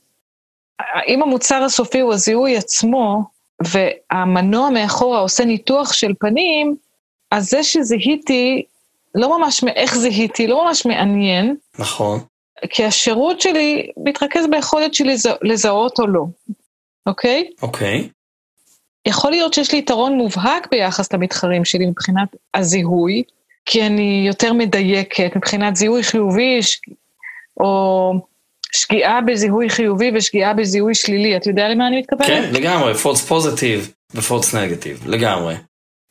אם 1.07 1.23
המוצר 1.23 1.63
הסופי 1.63 1.99
הוא 1.99 2.13
הזיהוי 2.13 2.57
עצמו, 2.57 3.23
והמנוע 3.63 4.69
מאחורה 4.69 5.19
עושה 5.19 5.45
ניתוח 5.45 5.93
של 5.93 6.13
פנים, 6.19 6.75
אז 7.31 7.49
זה 7.49 7.63
שזיהיתי, 7.63 8.63
לא 9.15 9.39
ממש 9.39 9.63
מאיך 9.63 9.95
זיהיתי, 9.95 10.47
לא 10.47 10.65
ממש 10.65 10.85
מעניין. 10.85 11.55
נכון. 11.79 12.19
כי 12.69 12.85
השירות 12.85 13.41
שלי 13.41 13.91
מתרכז 13.97 14.47
ביכולת 14.49 14.93
שלי 14.93 15.13
לזה, 15.13 15.29
לזהות 15.41 15.99
או 15.99 16.07
לא, 16.07 16.25
אוקיי? 17.05 17.49
אוקיי. 17.61 18.09
יכול 19.07 19.31
להיות 19.31 19.53
שיש 19.53 19.71
לי 19.71 19.77
יתרון 19.77 20.13
מובהק 20.17 20.67
ביחס 20.71 21.13
למתחרים 21.13 21.65
שלי 21.65 21.85
מבחינת 21.85 22.29
הזיהוי, 22.53 23.23
כי 23.65 23.85
אני 23.85 24.23
יותר 24.27 24.53
מדייקת 24.53 25.35
מבחינת 25.35 25.75
זיהוי 25.75 26.03
חיובי, 26.03 26.59
או 27.59 28.11
שגיאה 28.71 29.21
בזיהוי 29.21 29.69
חיובי 29.69 30.11
ושגיאה 30.15 30.53
בזיהוי 30.53 30.95
שלילי. 30.95 31.37
אתה 31.37 31.49
יודע 31.49 31.69
למה 31.69 31.87
אני 31.87 31.99
מתכוונת? 31.99 32.27
כן, 32.27 32.49
לגמרי, 32.53 32.93
false 32.93 33.29
positive 33.29 34.13
ו-false 34.13 34.53
negative, 34.53 35.09
לגמרי. 35.09 35.55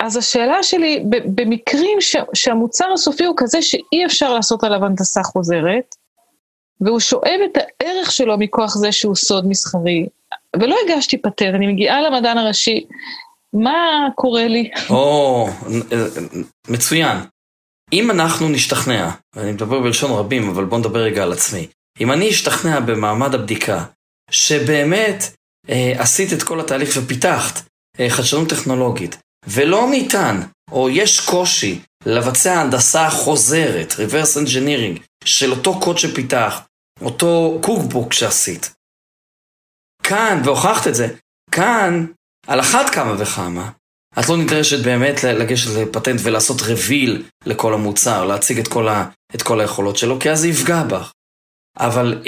אז 0.01 0.17
השאלה 0.17 0.63
שלי, 0.63 1.05
במקרים 1.25 2.01
ש, 2.01 2.17
שהמוצר 2.35 2.93
הסופי 2.95 3.25
הוא 3.25 3.35
כזה 3.39 3.63
שאי 3.63 4.07
אפשר 4.07 4.35
לעשות 4.35 4.65
עליו 4.65 4.85
הנדסה 4.85 5.23
חוזרת, 5.23 5.95
והוא 6.81 7.01
שואב 7.01 7.41
את 7.53 7.59
הערך 7.81 8.13
שלו 8.13 8.39
מכוח 8.39 8.75
זה 8.75 8.93
שהוא 8.93 9.17
סוד 9.17 9.49
מסחרי, 9.49 10.07
ולא 10.57 10.77
הגשתי 10.85 11.19
פטנט, 11.19 11.55
אני 11.55 11.67
מגיעה 11.67 12.03
למדען 12.03 12.39
הראשי, 12.39 12.87
מה 13.53 14.09
קורה 14.15 14.49
לי? 14.49 14.71
או, 14.91 15.49
מצוין. 16.69 17.19
אם 17.93 18.11
אנחנו 18.11 18.49
נשתכנע, 18.49 19.11
ואני 19.37 19.53
מדבר 19.53 19.81
בלשון 19.81 20.11
רבים, 20.11 20.49
אבל 20.49 20.65
בוא 20.65 20.79
נדבר 20.79 21.01
רגע 21.01 21.23
על 21.23 21.33
עצמי, 21.33 21.67
אם 22.01 22.13
אני 22.13 22.31
אשתכנע 22.31 22.81
במעמד 22.81 23.35
הבדיקה, 23.35 23.85
שבאמת 24.31 25.25
אה, 25.69 25.93
עשית 25.99 26.33
את 26.33 26.43
כל 26.43 26.61
התהליך 26.61 26.91
ופיתחת 26.97 27.63
אה, 28.01 28.11
חדשנות 28.11 28.49
טכנולוגית, 28.49 29.17
ולא 29.47 29.87
ניתן, 29.91 30.41
או 30.73 30.91
יש 30.91 31.21
קושי, 31.21 31.81
לבצע 32.09 32.61
הנדסה 32.61 33.11
חוזרת, 33.11 33.93
reverse 33.93 34.47
engineering, 34.47 35.01
של 35.25 35.51
אותו 35.51 35.81
קוד 35.81 35.99
שפיתחת, 35.99 36.67
אותו 37.01 37.59
קוקבוק 37.63 38.13
שעשית. 38.13 38.75
כאן, 40.03 40.41
והוכחת 40.45 40.87
את 40.87 40.95
זה, 40.95 41.09
כאן, 41.51 42.07
על 42.47 42.61
אחת 42.61 42.91
כמה 42.91 43.15
וכמה, 43.19 43.71
את 44.19 44.29
לא 44.29 44.37
נדרשת 44.37 44.85
באמת 44.85 45.25
לגשת 45.25 45.71
לפטנט 45.71 46.21
ולעשות 46.23 46.61
רוויל 46.61 47.25
לכל 47.47 47.75
המוצר, 47.75 48.25
להציג 48.25 48.59
את 48.59 48.69
כל, 48.69 48.89
ה, 48.89 49.09
את 49.35 49.43
כל 49.43 49.61
היכולות 49.61 49.97
שלו, 49.97 50.19
כי 50.21 50.31
אז 50.31 50.41
זה 50.41 50.49
יפגע 50.49 50.83
בך. 50.83 51.13
אבל 51.77 52.23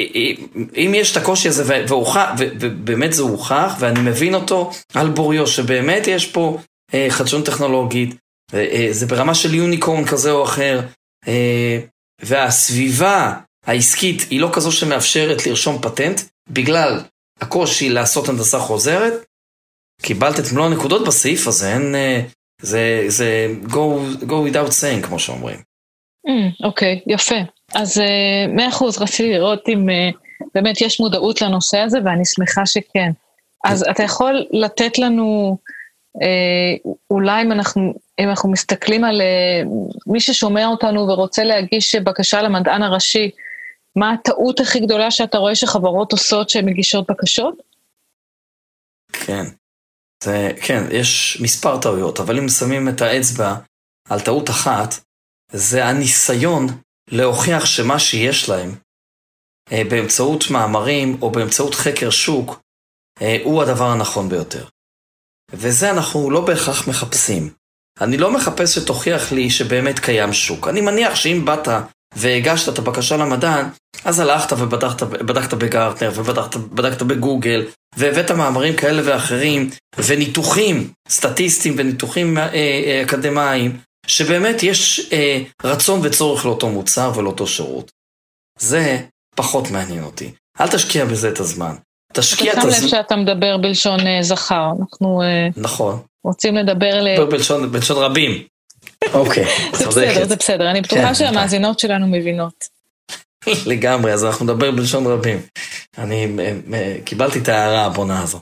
אם 0.76 0.92
יש 0.94 1.12
את 1.12 1.22
הקושי 1.22 1.48
הזה, 1.48 1.82
ובאמת 2.38 3.12
זה 3.12 3.22
הוכח, 3.22 3.74
ואני 3.78 4.00
מבין 4.00 4.34
אותו 4.34 4.70
על 4.94 5.10
בוריו, 5.10 5.46
שבאמת 5.46 6.06
יש 6.06 6.26
פה 6.26 6.58
אה, 6.94 7.06
חדשנות 7.10 7.46
טכנולוגית, 7.46 8.14
זה 8.90 9.06
ברמה 9.06 9.34
של 9.34 9.54
יוניקורן 9.54 10.04
כזה 10.04 10.30
או 10.30 10.44
אחר, 10.44 10.80
אה, 11.28 11.78
והסביבה 12.22 13.34
העסקית 13.66 14.26
היא 14.30 14.40
לא 14.40 14.50
כזו 14.52 14.72
שמאפשרת 14.72 15.46
לרשום 15.46 15.82
פטנט, 15.82 16.20
בגלל 16.48 17.00
הקושי 17.40 17.88
לעשות 17.88 18.28
הנדסה 18.28 18.58
חוזרת, 18.58 19.12
קיבלת 20.02 20.38
את 20.40 20.52
מלוא 20.52 20.66
הנקודות 20.66 21.06
בסעיף 21.06 21.46
הזה, 21.46 21.72
אין, 21.72 21.94
אה, 21.94 22.20
זה, 22.62 23.04
זה 23.08 23.46
go, 23.66 23.76
go 24.22 24.50
without 24.50 24.70
saying, 24.80 25.06
כמו 25.06 25.18
שאומרים. 25.18 25.58
Mm, 26.26 26.64
אוקיי, 26.64 26.96
mm, 26.96 27.08
okay, 27.08 27.14
יפה. 27.14 27.38
אז 27.74 27.98
אה, 28.00 28.46
מאה 28.56 28.68
אחוז, 28.68 28.98
רציתי 28.98 29.32
לראות 29.32 29.68
אם 29.68 29.86
באמת 30.54 30.80
יש 30.80 31.00
מודעות 31.00 31.42
לנושא 31.42 31.78
הזה, 31.78 31.98
ואני 32.04 32.24
שמחה 32.24 32.66
שכן. 32.66 33.10
אז 33.64 33.84
אתה 33.90 34.02
יכול 34.02 34.46
לתת 34.50 34.98
לנו, 34.98 35.58
אולי 37.10 37.42
אם 37.42 37.52
אנחנו, 37.52 37.94
אם 38.20 38.28
אנחנו 38.28 38.50
מסתכלים 38.50 39.04
על 39.04 39.20
uh, 39.20 39.68
מי 40.06 40.20
ששומע 40.20 40.66
אותנו 40.66 41.00
ורוצה 41.00 41.44
להגיש 41.44 41.94
בקשה 41.94 42.42
למדען 42.42 42.82
הראשי, 42.82 43.30
מה 43.96 44.12
הטעות 44.12 44.60
הכי 44.60 44.80
גדולה 44.80 45.10
שאתה 45.10 45.38
רואה 45.38 45.54
שחברות 45.54 46.12
עושות 46.12 46.50
שהן 46.50 46.66
מגישות 46.66 47.10
בקשות? 47.10 47.54
כן, 49.12 49.44
זה, 50.24 50.50
כן, 50.66 50.82
יש 50.90 51.40
מספר 51.42 51.80
טעויות, 51.80 52.20
אבל 52.20 52.38
אם 52.38 52.48
שמים 52.48 52.88
את 52.88 53.00
האצבע 53.00 53.54
על 54.08 54.20
טעות 54.20 54.50
אחת, 54.50 54.94
זה 55.52 55.84
הניסיון 55.84 56.66
להוכיח 57.10 57.66
שמה 57.66 57.98
שיש 57.98 58.48
להם, 58.48 58.70
אה, 59.72 59.82
באמצעות 59.90 60.44
מאמרים 60.50 61.18
או 61.22 61.30
באמצעות 61.30 61.74
חקר 61.74 62.10
שוק, 62.10 62.60
אה, 63.22 63.36
הוא 63.44 63.62
הדבר 63.62 63.84
הנכון 63.84 64.28
ביותר. 64.28 64.66
וזה 65.52 65.90
אנחנו 65.90 66.30
לא 66.30 66.40
בהכרח 66.40 66.88
מחפשים. 66.88 67.50
אני 68.00 68.16
לא 68.16 68.30
מחפש 68.30 68.74
שתוכיח 68.74 69.32
לי 69.32 69.50
שבאמת 69.50 69.98
קיים 69.98 70.32
שוק. 70.32 70.68
אני 70.68 70.80
מניח 70.80 71.14
שאם 71.14 71.44
באת 71.44 71.68
והגשת 72.16 72.72
את 72.72 72.78
הבקשה 72.78 73.16
למדען, 73.16 73.66
אז 74.04 74.20
הלכת 74.20 74.52
ובדקת 74.52 75.54
בגרטנר, 75.54 76.12
ובדקת 76.14 77.02
בגוגל, 77.02 77.66
והבאת 77.96 78.30
מאמרים 78.30 78.76
כאלה 78.76 79.02
ואחרים, 79.04 79.70
וניתוחים 79.98 80.92
סטטיסטיים 81.08 81.74
וניתוחים 81.78 82.38
אה, 82.38 82.54
אה, 82.54 83.02
אקדמיים, 83.02 83.80
שבאמת 84.06 84.62
יש 84.62 85.08
אה, 85.12 85.42
רצון 85.64 86.00
וצורך 86.02 86.44
לאותו 86.44 86.68
מוצר 86.68 87.12
ולאותו 87.16 87.46
שירות. 87.46 87.90
זה 88.58 89.00
פחות 89.36 89.70
מעניין 89.70 90.04
אותי. 90.04 90.32
אל 90.60 90.68
תשקיע 90.68 91.04
בזה 91.04 91.28
את 91.28 91.40
הזמן. 91.40 91.74
תשקיע 92.12 92.52
את 92.52 92.58
הזמן. 92.58 92.70
אתה 92.70 92.78
שם 92.78 92.84
לב 92.84 92.90
שאתה 92.90 93.16
מדבר 93.16 93.56
בלשון 93.56 94.06
אה, 94.06 94.22
זכר, 94.22 94.66
אנחנו 94.80 95.22
אה, 95.22 95.48
נכון. 95.56 95.98
רוצים 96.24 96.56
לדבר 96.56 97.02
ל... 97.02 97.24
בלשון, 97.24 97.72
בלשון 97.72 97.96
רבים. 97.96 98.42
אוקיי, 99.12 99.44
זה 99.78 99.86
בסדר, 99.86 100.26
זה 100.26 100.36
בסדר, 100.36 100.70
אני 100.70 100.80
בטוחה 100.80 101.06
כן, 101.06 101.14
שהמאזינות 101.14 101.78
שלנו 101.78 102.06
מבינות. 102.06 102.64
לגמרי, 103.66 104.12
אז 104.12 104.24
אנחנו 104.24 104.44
נדבר 104.44 104.70
בלשון 104.70 105.06
רבים. 105.06 105.38
אני 105.98 106.36
קיבלתי 107.04 107.38
את 107.38 107.48
ההערה 107.48 107.84
הבונה 107.84 108.22
הזו. 108.22 108.40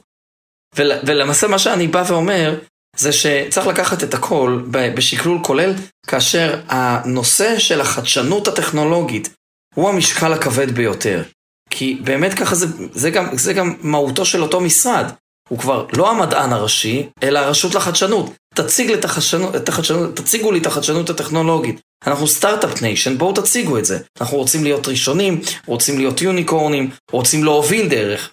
ולמעשה 0.76 1.48
מה 1.48 1.58
שאני 1.58 1.86
בא 1.86 2.04
ואומר, 2.08 2.58
זה 2.96 3.12
שצריך 3.12 3.66
לקחת 3.66 4.04
את 4.04 4.14
הכל 4.14 4.62
בשקלול 4.70 5.38
כולל, 5.44 5.74
כאשר 6.06 6.60
הנושא 6.68 7.58
של 7.58 7.80
החדשנות 7.80 8.48
הטכנולוגית 8.48 9.28
הוא 9.74 9.88
המשקל 9.88 10.32
הכבד 10.32 10.70
ביותר. 10.70 11.22
כי 11.70 11.98
באמת 12.04 12.34
ככה 12.34 12.54
זה, 12.54 12.66
זה 12.92 13.10
גם, 13.10 13.36
זה 13.36 13.52
גם 13.52 13.74
מהותו 13.80 14.24
של 14.24 14.42
אותו 14.42 14.60
משרד. 14.60 15.12
הוא 15.48 15.58
כבר 15.58 15.86
לא 15.92 16.10
המדען 16.10 16.52
הראשי, 16.52 17.08
אלא 17.22 17.38
הרשות 17.38 17.74
לחדשנות. 17.74 18.30
תציג 18.54 18.90
את 18.92 19.04
החדשנות, 19.04 19.56
את 19.56 19.68
החדשנות, 19.68 20.16
תציגו 20.16 20.52
לי 20.52 20.58
את 20.58 20.66
החדשנות 20.66 21.10
הטכנולוגית. 21.10 21.80
אנחנו 22.06 22.28
start-up 22.28 22.82
nation, 22.82 23.18
בואו 23.18 23.32
תציגו 23.32 23.78
את 23.78 23.84
זה. 23.84 23.98
אנחנו 24.20 24.36
רוצים 24.36 24.64
להיות 24.64 24.88
ראשונים, 24.88 25.40
רוצים 25.66 25.98
להיות 25.98 26.22
יוניקורנים, 26.22 26.90
רוצים 27.10 27.44
להוביל 27.44 27.88
דרך. 27.88 28.30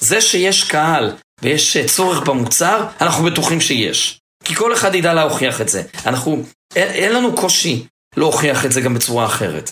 זה 0.00 0.20
שיש 0.20 0.64
קהל 0.64 1.12
ויש 1.42 1.76
צורך 1.86 2.28
במוצר, 2.28 2.86
אנחנו 3.00 3.24
בטוחים 3.24 3.60
שיש. 3.60 4.20
כי 4.44 4.54
כל 4.54 4.72
אחד 4.72 4.94
ידע 4.94 5.14
להוכיח 5.14 5.60
את 5.60 5.68
זה. 5.68 5.82
אנחנו, 6.06 6.42
אין, 6.76 6.88
אין 6.88 7.12
לנו 7.12 7.36
קושי 7.36 7.86
להוכיח 8.16 8.66
את 8.66 8.72
זה 8.72 8.80
גם 8.80 8.94
בצורה 8.94 9.26
אחרת. 9.26 9.70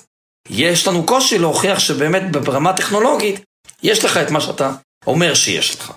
יש 0.50 0.88
לנו 0.88 1.06
קושי 1.06 1.38
להוכיח 1.38 1.78
שבאמת 1.78 2.32
ברמה 2.32 2.76
טכנולוגית, 2.76 3.40
יש 3.82 4.04
לך 4.04 4.16
את 4.16 4.30
מה 4.30 4.40
שאתה 4.40 4.72
אומר 5.06 5.34
שיש 5.34 5.80
לך. 5.80 5.92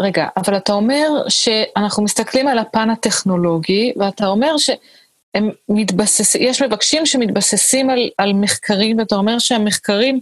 רגע, 0.00 0.26
אבל 0.36 0.56
אתה 0.56 0.72
אומר 0.72 1.08
שאנחנו 1.28 2.02
מסתכלים 2.04 2.48
על 2.48 2.58
הפן 2.58 2.90
הטכנולוגי, 2.90 3.92
ואתה 3.96 4.26
אומר 4.26 4.56
שהם 4.58 5.50
מתבססים, 5.68 6.42
יש 6.42 6.62
מבקשים 6.62 7.06
שמתבססים 7.06 7.90
על, 7.90 8.10
על 8.18 8.32
מחקרים, 8.32 8.98
ואתה 8.98 9.14
אומר 9.14 9.38
שהמחקרים 9.38 10.20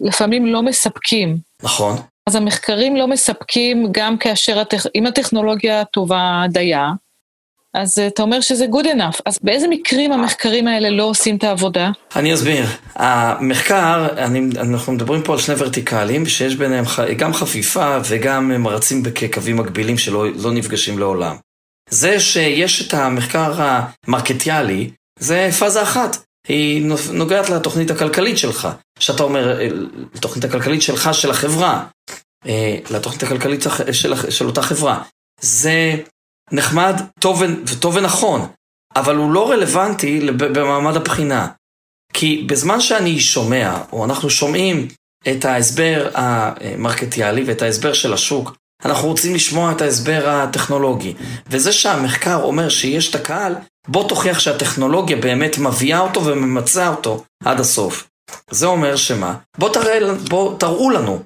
לפעמים 0.00 0.46
לא 0.46 0.62
מספקים. 0.62 1.36
נכון. 1.62 1.96
אז 2.26 2.34
המחקרים 2.34 2.96
לא 2.96 3.08
מספקים 3.08 3.88
גם 3.92 4.18
כאשר, 4.18 4.58
הטכ... 4.58 4.86
אם 4.94 5.06
הטכנולוגיה 5.06 5.84
טובה 5.84 6.44
דייה, 6.48 6.90
אז 7.74 7.98
אתה 7.98 8.22
אומר 8.22 8.40
שזה 8.40 8.64
good 8.64 8.84
enough. 8.84 9.20
אז 9.26 9.38
באיזה 9.42 9.68
מקרים 9.68 10.12
המחקרים 10.12 10.68
האלה 10.68 10.90
לא 10.90 11.02
עושים 11.02 11.36
את 11.36 11.44
העבודה? 11.44 11.90
אני 12.16 12.34
אסביר. 12.34 12.66
המחקר, 12.94 14.08
אני, 14.16 14.40
אנחנו 14.60 14.92
מדברים 14.92 15.22
פה 15.22 15.32
על 15.32 15.38
שני 15.38 15.54
ורטיקלים, 15.58 16.26
שיש 16.26 16.56
ביניהם 16.56 16.84
גם 17.16 17.34
חפיפה 17.34 17.98
וגם 18.08 18.50
הם 18.50 18.66
רצים 18.66 19.02
כקווים 19.14 19.56
מקבילים 19.56 19.98
שלא 19.98 20.26
לא 20.34 20.52
נפגשים 20.52 20.98
לעולם. 20.98 21.36
זה 21.90 22.20
שיש 22.20 22.88
את 22.88 22.94
המחקר 22.94 23.52
המרקטיאלי, 23.56 24.90
זה 25.18 25.48
פאזה 25.58 25.82
אחת. 25.82 26.16
היא 26.48 26.92
נוגעת 27.12 27.50
לתוכנית 27.50 27.90
הכלכלית 27.90 28.38
שלך, 28.38 28.68
שאתה 28.98 29.22
אומר, 29.22 29.60
אה, 29.60 29.68
לתוכנית 30.14 30.44
הכלכלית 30.44 30.82
שלך, 30.82 31.10
של 31.12 31.30
החברה, 31.30 31.84
אה, 32.46 32.78
לתוכנית 32.90 33.22
הכלכלית 33.22 33.62
של, 33.92 34.30
של 34.30 34.46
אותה 34.46 34.62
חברה. 34.62 35.02
זה 35.40 35.94
נחמד, 36.52 36.94
טוב, 37.20 37.42
וטוב 37.66 37.96
ונכון, 37.96 38.48
אבל 38.96 39.16
הוא 39.16 39.32
לא 39.32 39.50
רלוונטי 39.50 40.20
במעמד 40.36 40.96
הבחינה. 40.96 41.48
כי 42.12 42.44
בזמן 42.48 42.80
שאני 42.80 43.20
שומע, 43.20 43.78
או 43.92 44.04
אנחנו 44.04 44.30
שומעים 44.30 44.88
את 45.28 45.44
ההסבר 45.44 46.10
המרקטיאלי 46.14 47.44
ואת 47.44 47.62
ההסבר 47.62 47.92
של 47.92 48.12
השוק, 48.12 48.56
אנחנו 48.84 49.08
רוצים 49.08 49.34
לשמוע 49.34 49.72
את 49.72 49.80
ההסבר 49.80 50.28
הטכנולוגי. 50.28 51.14
וזה 51.46 51.72
שהמחקר 51.72 52.42
אומר 52.42 52.68
שיש 52.68 53.10
את 53.10 53.14
הקהל, 53.14 53.54
בוא 53.88 54.08
תוכיח 54.08 54.38
שהטכנולוגיה 54.38 55.16
באמת 55.16 55.58
מביאה 55.58 55.98
אותו 55.98 56.24
וממצה 56.24 56.88
אותו 56.88 57.24
עד 57.44 57.60
הסוף. 57.60 58.08
זה 58.50 58.66
אומר 58.66 58.96
שמה? 58.96 59.34
בוא, 59.58 59.72
תראה, 59.72 60.14
בוא 60.14 60.58
תראו 60.58 60.90
לנו, 60.90 61.22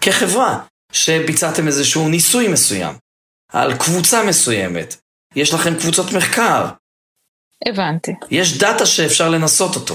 כחברה, 0.00 0.58
שביצעתם 0.92 1.66
איזשהו 1.66 2.08
ניסוי 2.08 2.48
מסוים, 2.48 2.94
על 3.52 3.78
קבוצה 3.78 4.24
מסוימת. 4.24 4.96
יש 5.36 5.54
לכם 5.54 5.74
קבוצות 5.80 6.12
מחקר. 6.16 6.68
הבנתי. 7.68 8.12
יש 8.30 8.58
דאטה 8.58 8.86
שאפשר 8.86 9.28
לנסות 9.28 9.76
אותו. 9.76 9.94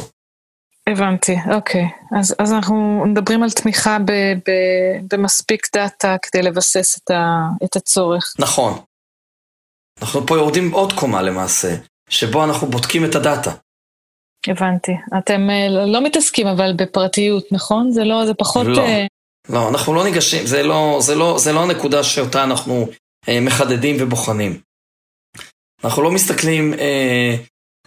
הבנתי, 0.90 1.36
אוקיי. 1.54 1.86
אז, 2.20 2.36
אז 2.40 2.54
אנחנו 2.54 3.04
מדברים 3.06 3.44
על 3.44 3.52
תמיכה 3.52 3.98
ב, 4.00 4.12
ב, 4.12 4.52
במספיק 5.12 5.68
דאטה 5.76 6.16
כדי 6.22 6.44
לבסס 6.44 6.98
את, 6.98 7.12
ה, 7.12 7.48
את 7.64 7.76
הצורך. 7.76 8.34
נכון. 8.40 8.80
אנחנו 10.02 10.26
פה 10.28 10.38
יורדים 10.38 10.72
עוד 10.72 10.94
קומה 10.94 11.22
למעשה, 11.22 11.76
שבו 12.10 12.44
אנחנו 12.44 12.68
בודקים 12.68 13.06
את 13.06 13.16
הדאטה. 13.16 13.52
הבנתי. 14.48 14.92
אתם 15.18 15.50
אה, 15.50 15.86
לא 15.86 16.04
מתעסקים 16.04 16.48
אבל 16.48 16.74
בפרטיות, 16.76 17.52
נכון? 17.52 17.92
זה 17.92 18.04
לא, 18.04 18.26
זה 18.26 18.34
פחות... 18.34 18.68
לא, 18.68 18.86
uh... 18.86 19.08
לא, 19.50 19.70
אנחנו 19.70 19.94
לא 19.94 20.04
ניגשים, 20.04 20.46
זה 20.46 20.64
לא, 20.64 20.98
זה 21.02 21.16
לא, 21.16 21.38
זה 21.40 21.54
לא 21.54 21.64
הנקודה 21.64 22.04
שאותה 22.04 22.44
אנחנו 22.44 22.88
מחדדים 23.42 23.96
ובוחנים. 24.00 24.60
אנחנו 25.84 26.04
לא 26.04 26.12
מסתכלים 26.12 26.74
אה, 26.74 27.36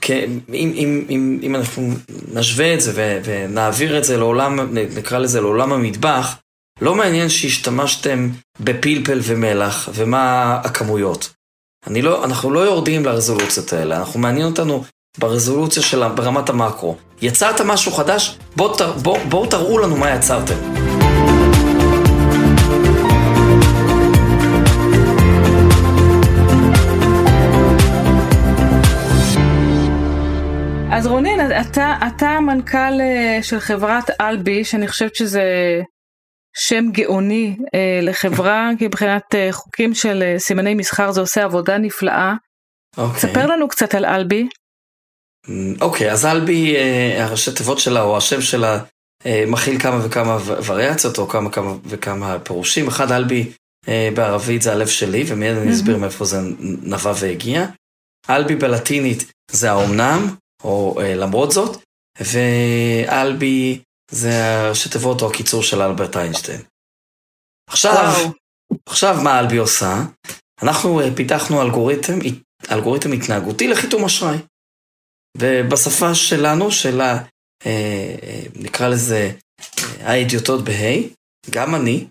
אם, 0.08 0.40
אם, 0.48 1.04
אם, 1.10 1.38
אם 1.42 1.56
אנחנו 1.56 1.90
נשווה 2.32 2.74
את 2.74 2.80
זה 2.80 3.20
ונעביר 3.24 3.98
את 3.98 4.04
זה 4.04 4.16
לעולם, 4.16 4.74
נקרא 4.96 5.18
לזה 5.18 5.40
לעולם 5.40 5.72
המטבח, 5.72 6.38
לא 6.80 6.94
מעניין 6.94 7.28
שהשתמשתם 7.28 8.28
בפלפל 8.60 9.20
ומלח 9.22 9.88
ומה 9.94 10.54
הכמויות. 10.64 11.30
לא, 11.86 12.24
אנחנו 12.24 12.50
לא 12.50 12.60
יורדים 12.60 13.04
לרזולוציות 13.04 13.72
האלה, 13.72 13.96
אנחנו 13.96 14.20
מעניין 14.20 14.46
אותנו 14.46 14.84
ברזולוציה 15.18 15.82
של 15.82 16.08
ברמת 16.08 16.48
המקרו. 16.48 16.96
יצרת 17.22 17.60
משהו 17.60 17.92
חדש? 17.92 18.38
בואו 18.56 18.74
בוא, 19.02 19.18
בוא 19.28 19.46
תראו 19.46 19.78
לנו 19.78 19.96
מה 19.96 20.14
יצרתם. 20.14 20.56
אז 30.92 31.06
רונן, 31.06 31.60
אתה, 31.60 31.98
אתה 32.08 32.28
המנכ"ל 32.28 33.00
אה, 33.00 33.38
של 33.42 33.60
חברת 33.60 34.10
אלבי, 34.20 34.64
שאני 34.64 34.88
חושבת 34.88 35.16
שזה 35.16 35.42
שם 36.56 36.84
גאוני 36.92 37.56
אה, 37.74 38.00
לחברה, 38.02 38.70
כי 38.78 38.86
מבחינת 38.86 39.34
אה, 39.34 39.48
חוקים 39.52 39.94
של 39.94 40.34
סימני 40.38 40.74
מסחר 40.74 41.12
זה 41.12 41.20
עושה 41.20 41.44
עבודה 41.44 41.78
נפלאה. 41.78 42.34
אוקיי. 42.96 43.20
ספר 43.20 43.46
לנו 43.46 43.68
קצת 43.68 43.94
על 43.94 44.04
אלבי. 44.04 44.48
אוקיי, 45.80 46.12
אז 46.12 46.26
אלבי, 46.26 46.76
הראשי 47.18 47.52
תיבות 47.52 47.78
שלה 47.78 48.02
או 48.02 48.16
השם 48.16 48.40
שלה 48.40 48.78
מכיל 49.46 49.80
כמה 49.80 50.06
וכמה 50.06 50.38
וריאציות 50.66 51.18
או 51.18 51.28
כמה 51.28 51.50
כמה 51.50 51.74
וכמה 51.84 52.38
פירושים. 52.38 52.88
אחד, 52.88 53.12
אלבי 53.12 53.52
בערבית 54.14 54.62
זה 54.62 54.72
הלב 54.72 54.88
שלי, 54.88 55.24
ומיד 55.26 55.56
אני 55.56 55.72
אסביר 55.72 55.96
מאיפה 55.96 56.24
זה 56.24 56.40
נבע 56.82 57.12
והגיע. 57.20 57.66
אלבי 58.30 58.56
בלטינית 58.56 59.32
זה 59.50 59.70
האומנם, 59.70 60.34
או 60.64 61.00
אה, 61.00 61.14
למרות 61.14 61.50
זאת, 61.50 61.84
ואלבי 62.20 63.82
זה 64.10 64.90
תיבות 64.92 65.22
או 65.22 65.30
הקיצור 65.30 65.62
של 65.62 65.82
אלברט 65.82 66.16
איינשטיין. 66.16 66.60
עכשיו, 67.68 68.14
עכשיו 68.86 69.16
מה 69.24 69.40
אלבי 69.40 69.56
עושה? 69.56 69.94
אנחנו 70.62 71.00
אה, 71.00 71.14
פיתחנו 71.16 71.62
אלגוריתם, 71.62 72.18
אלגוריתם 72.70 73.12
התנהגותי 73.12 73.68
לחיתום 73.68 74.04
אשראי. 74.04 74.38
ובשפה 75.38 76.14
שלנו, 76.14 76.70
של 76.70 77.00
ה... 77.00 77.24
אה, 77.66 78.42
נקרא 78.54 78.88
לזה 78.88 79.32
האדיוטות 80.00 80.64
בה', 80.64 81.08
גם 81.50 81.74
אני, 81.74 82.06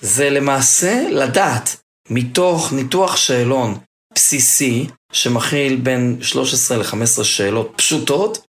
זה 0.00 0.30
למעשה 0.30 1.08
לדעת 1.10 1.80
מתוך 2.10 2.72
ניתוח 2.72 3.16
שאלון 3.16 3.78
בסיסי 4.14 4.86
שמכיל 5.12 5.76
בין 5.76 6.18
13 6.22 6.78
ל-15 6.78 7.24
שאלות 7.24 7.72
פשוטות, 7.76 8.46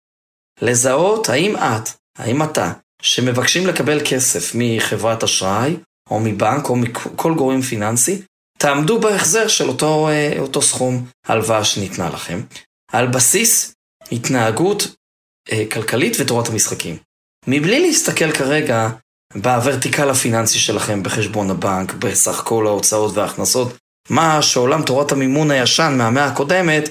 לזהות 0.61 1.29
האם 1.29 1.55
את, 1.55 1.89
האם 2.17 2.43
אתה, 2.43 2.73
שמבקשים 3.01 3.67
לקבל 3.67 3.99
כסף 4.09 4.51
מחברת 4.55 5.23
אשראי, 5.23 5.75
או 6.09 6.19
מבנק, 6.19 6.69
או 6.69 6.75
מכל 6.75 7.33
גורם 7.33 7.61
פיננסי, 7.61 8.21
תעמדו 8.57 8.99
בהחזר 8.99 9.47
של 9.47 9.67
אותו, 9.67 10.07
אה, 10.07 10.39
אותו 10.39 10.61
סכום 10.61 11.05
הלוואה 11.27 11.65
שניתנה 11.65 12.09
לכם, 12.09 12.41
על 12.91 13.07
בסיס 13.07 13.73
התנהגות 14.11 14.95
אה, 15.51 15.63
כלכלית 15.71 16.17
ותורת 16.19 16.47
המשחקים. 16.47 16.97
מבלי 17.47 17.79
להסתכל 17.79 18.31
כרגע 18.31 18.89
בוורטיקל 19.35 20.09
הפיננסי 20.09 20.59
שלכם 20.59 21.03
בחשבון 21.03 21.51
הבנק, 21.51 21.93
בסך 21.93 22.41
כל 22.45 22.67
ההוצאות 22.67 23.17
וההכנסות 23.17 23.77
מה 24.09 24.41
שעולם 24.41 24.83
תורת 24.83 25.11
המימון 25.11 25.51
הישן 25.51 25.95
מהמאה 25.97 26.25
הקודמת 26.25 26.89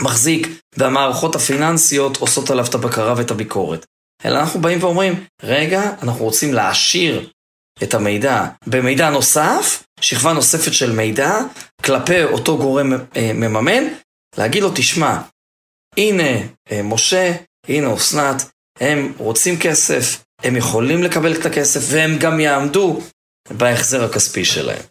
מחזיק 0.00 0.48
והמערכות 0.76 1.34
הפיננסיות 1.34 2.16
עושות 2.16 2.50
עליו 2.50 2.64
את 2.66 2.74
הבקרה 2.74 3.14
ואת 3.16 3.30
הביקורת. 3.30 3.86
אלא 4.24 4.38
אנחנו 4.38 4.60
באים 4.60 4.82
ואומרים, 4.82 5.24
רגע, 5.42 5.82
אנחנו 6.02 6.24
רוצים 6.24 6.54
להעשיר 6.54 7.30
את 7.82 7.94
המידע 7.94 8.46
במידע 8.66 9.10
נוסף, 9.10 9.82
שכבה 10.00 10.32
נוספת 10.32 10.74
של 10.74 10.92
מידע, 10.92 11.38
כלפי 11.84 12.24
אותו 12.24 12.58
גורם 12.58 12.92
אה, 12.92 13.32
מממן, 13.34 13.84
להגיד 14.38 14.62
לו, 14.62 14.70
תשמע, 14.74 15.18
הנה 15.96 16.46
אה, 16.72 16.82
משה, 16.82 17.32
הנה 17.68 17.94
אסנת, 17.94 18.42
הם 18.80 19.12
רוצים 19.18 19.58
כסף, 19.60 20.24
הם 20.42 20.56
יכולים 20.56 21.02
לקבל 21.02 21.40
את 21.40 21.46
הכסף, 21.46 21.80
והם 21.90 22.18
גם 22.18 22.40
יעמדו 22.40 23.00
בהחזר 23.50 24.04
הכספי 24.04 24.44
שלהם. 24.44 24.82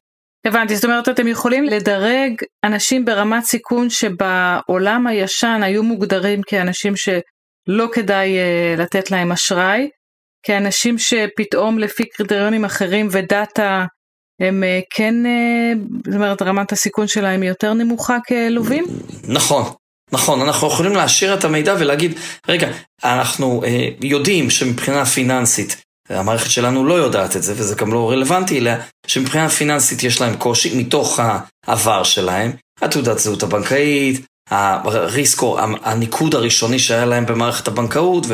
הבנתי, 0.46 0.76
זאת 0.76 0.86
אומרת 0.86 1.10
אתם 1.10 1.28
יכולים 1.28 1.66
לדרג 1.66 2.34
אנשים 2.66 3.06
ברמת 3.06 3.44
סיכון 3.44 3.90
שבעולם 3.90 5.08
הישן 5.08 5.62
היו 5.64 5.84
מוגדרים 5.84 6.42
כאנשים 6.48 6.94
שלא 6.96 7.88
כדאי 7.94 8.38
uh, 8.38 8.80
לתת 8.80 9.12
להם 9.12 9.32
אשראי, 9.32 9.90
כאנשים 10.46 10.98
שפתאום 10.98 11.80
לפי 11.80 12.04
קריטריונים 12.06 12.66
אחרים 12.66 13.08
ודאטה 13.12 13.86
הם 14.42 14.64
uh, 14.64 14.86
כן, 14.96 15.16
uh, 15.26 15.80
זאת 16.06 16.16
אומרת 16.16 16.42
רמת 16.42 16.72
הסיכון 16.72 17.08
שלהם 17.08 17.42
היא 17.42 17.50
יותר 17.50 17.74
נמוכה 17.74 18.18
כלווים? 18.28 18.86
נכון, 19.28 19.64
נכון, 20.12 20.42
אנחנו 20.42 20.68
יכולים 20.68 20.96
להשאיר 20.96 21.34
את 21.34 21.44
המידע 21.44 21.76
ולהגיד, 21.80 22.12
רגע, 22.48 22.68
אנחנו 23.04 23.62
uh, 23.64 24.06
יודעים 24.06 24.50
שמבחינה 24.50 25.06
פיננסית 25.06 25.85
המערכת 26.10 26.52
שלנו 26.52 26.86
לא 26.86 26.94
יודעת 26.94 27.36
את 27.36 27.44
זה, 27.44 27.54
וזה 27.58 27.76
גם 27.76 27.94
לא 27.94 28.12
רלוונטי 28.12 28.60
אליה, 28.60 28.80
שמבחינה 29.08 29.50
פיננסית 29.50 30.04
יש 30.04 30.22
להם 30.22 30.38
קושי 30.38 30.78
מתוך 30.78 31.20
העבר 31.68 32.04
שלהם, 32.04 32.52
התעודת 32.82 33.20
זהות 33.20 33.44
הבנקאית, 33.44 34.26
הריסקו, 34.50 35.60
הניקוד 35.60 36.36
הראשוני 36.36 36.80
שהיה 36.80 37.06
להם 37.06 37.26
במערכת 37.26 37.68
הבנקאות 37.68 38.26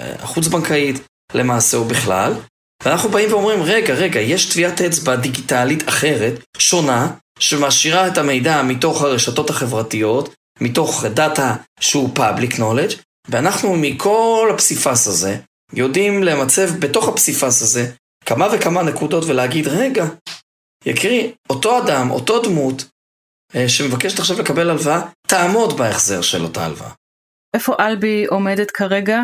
והחוץ 0.00 0.48
בנקאית, 0.48 1.00
למעשה 1.34 1.76
או 1.76 1.84
בכלל. 1.84 2.32
ואנחנו 2.84 3.08
באים 3.08 3.32
ואומרים, 3.32 3.62
רגע, 3.62 3.94
רגע, 3.94 4.20
יש 4.20 4.52
טביעת 4.52 4.80
אצבע 4.80 5.16
דיגיטלית 5.16 5.88
אחרת, 5.88 6.32
שונה, 6.58 7.10
שמשאירה 7.38 8.08
את 8.08 8.18
המידע 8.18 8.62
מתוך 8.62 9.02
הרשתות 9.02 9.50
החברתיות, 9.50 10.34
מתוך 10.60 11.04
דאטה 11.04 11.56
שהוא 11.80 12.10
public 12.16 12.52
knowledge, 12.52 12.94
ואנחנו 13.28 13.76
מכל 13.76 14.50
הפסיפס 14.54 15.06
הזה, 15.06 15.36
יודעים 15.72 16.22
למצב 16.22 16.78
בתוך 16.78 17.08
הפסיפס 17.08 17.62
הזה 17.62 17.90
כמה 18.26 18.46
וכמה 18.52 18.82
נקודות 18.82 19.24
ולהגיד, 19.24 19.68
רגע, 19.68 20.04
יקרי, 20.86 21.32
אותו 21.50 21.84
אדם, 21.84 22.10
אותו 22.10 22.42
דמות, 22.42 22.84
אה, 23.54 23.68
שמבקשת 23.68 24.18
עכשיו 24.18 24.40
לקבל 24.40 24.70
הלוואה, 24.70 25.00
תעמוד 25.26 25.76
בהחזר 25.76 26.22
של 26.22 26.42
אותה 26.42 26.64
הלוואה. 26.64 26.90
איפה 27.54 27.74
אלבי 27.80 28.24
עומדת 28.24 28.70
כרגע? 28.70 29.20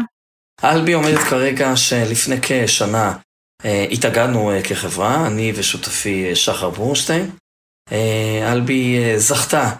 אלבי 0.64 0.92
עומדת 0.92 1.18
כרגע 1.18 1.76
שלפני 1.76 2.36
כשנה 2.42 3.18
אה, 3.64 3.86
התאגדנו 3.90 4.50
אה, 4.50 4.62
כחברה, 4.62 5.26
אני 5.26 5.52
ושותפי 5.56 6.36
שחר 6.36 6.70
בורשטיין. 6.70 7.30
אלבי 8.42 8.98
זכתה 9.16 9.70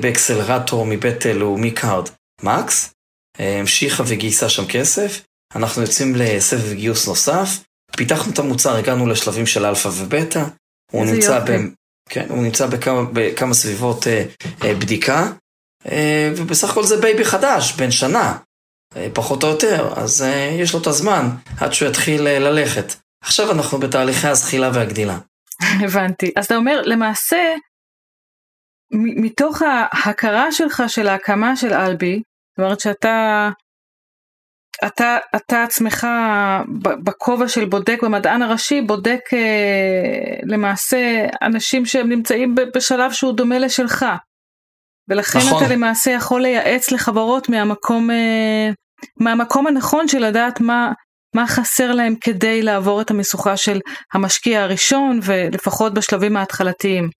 באקסלרטור 0.00 0.86
מבית 0.86 1.26
לאומי 1.26 1.70
קארד 1.70 2.08
מקס, 2.42 2.94
המשיכה 3.38 4.02
וגייסה 4.06 4.48
שם 4.48 4.66
כסף, 4.66 5.22
אנחנו 5.54 5.82
יוצאים 5.82 6.14
לסבב 6.16 6.72
גיוס 6.72 7.08
נוסף, 7.08 7.64
פיתחנו 7.96 8.32
את 8.32 8.38
המוצר, 8.38 8.76
הגענו 8.76 9.06
לשלבים 9.06 9.46
של 9.46 9.66
אלפא 9.66 9.88
ובטא, 9.88 10.44
הוא 10.92 11.04
נמצא, 11.04 11.40
ב, 11.40 11.50
כן, 12.08 12.26
הוא 12.28 12.42
נמצא 12.42 12.66
בכמה, 12.66 13.02
בכמה 13.12 13.54
סביבות 13.54 14.06
אה, 14.06 14.24
אה, 14.64 14.74
בדיקה, 14.74 15.32
אה, 15.86 16.32
ובסך 16.36 16.70
הכל 16.70 16.84
זה 16.84 17.00
baby 17.00 17.24
חדש, 17.24 17.72
בן 17.72 17.90
שנה, 17.90 18.38
אה, 18.96 19.08
פחות 19.14 19.42
או 19.44 19.48
יותר, 19.48 19.92
אז 19.96 20.22
אה, 20.22 20.56
יש 20.60 20.74
לו 20.74 20.80
את 20.80 20.86
הזמן 20.86 21.26
עד 21.60 21.72
שהוא 21.72 21.88
יתחיל 21.88 22.26
אה, 22.26 22.38
ללכת. 22.38 22.92
עכשיו 23.24 23.52
אנחנו 23.52 23.78
בתהליכי 23.78 24.26
הזחילה 24.26 24.70
והגדילה. 24.74 25.18
הבנתי. 25.84 26.32
אז 26.36 26.46
אתה 26.46 26.56
אומר, 26.56 26.82
למעשה, 26.84 27.54
מתוך 28.92 29.62
ההכרה 29.92 30.52
שלך 30.52 30.82
של 30.88 31.08
ההקמה 31.08 31.56
של 31.56 31.72
אלבי, 31.72 32.22
זאת 32.50 32.64
אומרת 32.64 32.80
שאתה 32.80 33.48
אתה, 34.86 35.18
אתה 35.36 35.62
עצמך 35.62 36.06
בכובע 37.04 37.48
של 37.48 37.64
בודק 37.64 37.98
במדען 38.02 38.42
הראשי, 38.42 38.80
בודק 38.80 39.20
אה, 39.32 40.40
למעשה 40.42 41.26
אנשים 41.42 41.86
שהם 41.86 42.08
נמצאים 42.08 42.54
בשלב 42.74 43.12
שהוא 43.12 43.32
דומה 43.32 43.58
לשלך. 43.58 44.06
ולכן 45.08 45.38
נכון. 45.38 45.64
אתה 45.64 45.74
למעשה 45.74 46.10
יכול 46.10 46.42
לייעץ 46.42 46.90
לחברות 46.90 47.48
מהמקום, 47.48 48.10
אה, 48.10 48.70
מהמקום 49.20 49.66
הנכון 49.66 50.08
של 50.08 50.18
לדעת 50.18 50.60
מה, 50.60 50.92
מה 51.34 51.46
חסר 51.46 51.92
להם 51.92 52.14
כדי 52.20 52.62
לעבור 52.62 53.00
את 53.00 53.10
המשוכה 53.10 53.56
של 53.56 53.78
המשקיע 54.14 54.62
הראשון 54.62 55.20
ולפחות 55.22 55.94
בשלבים 55.94 56.36
ההתחלתיים. 56.36 57.10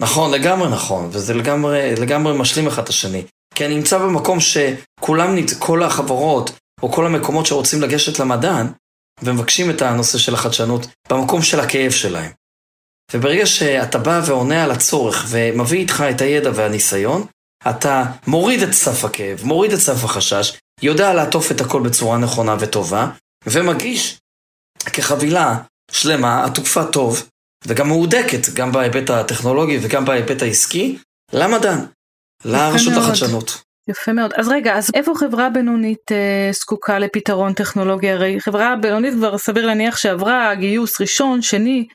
נכון, 0.00 0.30
לגמרי 0.30 0.68
נכון, 0.68 1.08
וזה 1.12 1.34
לגמרי, 1.34 1.94
לגמרי 2.00 2.38
משלים 2.38 2.66
אחד 2.66 2.82
את 2.82 2.88
השני. 2.88 3.22
כי 3.54 3.66
אני 3.66 3.74
נמצא 3.74 3.98
במקום 3.98 4.38
שכולם, 4.40 5.36
כל 5.58 5.82
החברות 5.82 6.58
או 6.84 6.92
כל 6.92 7.06
המקומות 7.06 7.46
שרוצים 7.46 7.82
לגשת 7.82 8.18
למדען, 8.18 8.66
ומבקשים 9.22 9.70
את 9.70 9.82
הנושא 9.82 10.18
של 10.18 10.34
החדשנות 10.34 10.86
במקום 11.10 11.42
של 11.42 11.60
הכאב 11.60 11.90
שלהם. 11.90 12.30
וברגע 13.14 13.46
שאתה 13.46 13.98
בא 13.98 14.20
ועונה 14.26 14.64
על 14.64 14.70
הצורך 14.70 15.26
ומביא 15.28 15.78
איתך 15.78 16.04
את 16.10 16.20
הידע 16.20 16.50
והניסיון, 16.54 17.26
אתה 17.70 18.04
מוריד 18.26 18.62
את 18.62 18.72
סף 18.72 19.04
הכאב, 19.04 19.40
מוריד 19.44 19.72
את 19.72 19.78
סף 19.78 20.04
החשש, 20.04 20.58
יודע 20.82 21.14
לעטוף 21.14 21.50
את 21.50 21.60
הכל 21.60 21.82
בצורה 21.82 22.18
נכונה 22.18 22.56
וטובה, 22.60 23.10
ומגיש 23.46 24.18
כחבילה 24.92 25.58
שלמה, 25.90 26.44
עטופה 26.44 26.84
טוב, 26.84 27.28
וגם 27.66 27.88
מהודקת, 27.88 28.48
גם 28.54 28.72
בהיבט 28.72 29.10
הטכנולוגי 29.10 29.78
וגם 29.82 30.04
בהיבט 30.04 30.42
העסקי, 30.42 30.98
למדען, 31.32 31.86
לרשות 32.44 32.92
החדשנות. 32.96 33.63
יפה 33.90 34.12
מאוד. 34.12 34.32
אז 34.36 34.48
רגע, 34.48 34.76
אז 34.76 34.90
איפה 34.94 35.12
חברה 35.16 35.50
בינונית 35.50 36.12
אה, 36.12 36.50
זקוקה 36.52 36.98
לפתרון 36.98 37.52
טכנולוגי? 37.52 38.10
הרי 38.10 38.40
חברה 38.40 38.76
בינונית 38.76 39.14
כבר 39.14 39.38
סביר 39.38 39.66
להניח 39.66 39.96
שעברה 39.96 40.54
גיוס 40.54 41.00
ראשון, 41.00 41.42
שני, 41.42 41.86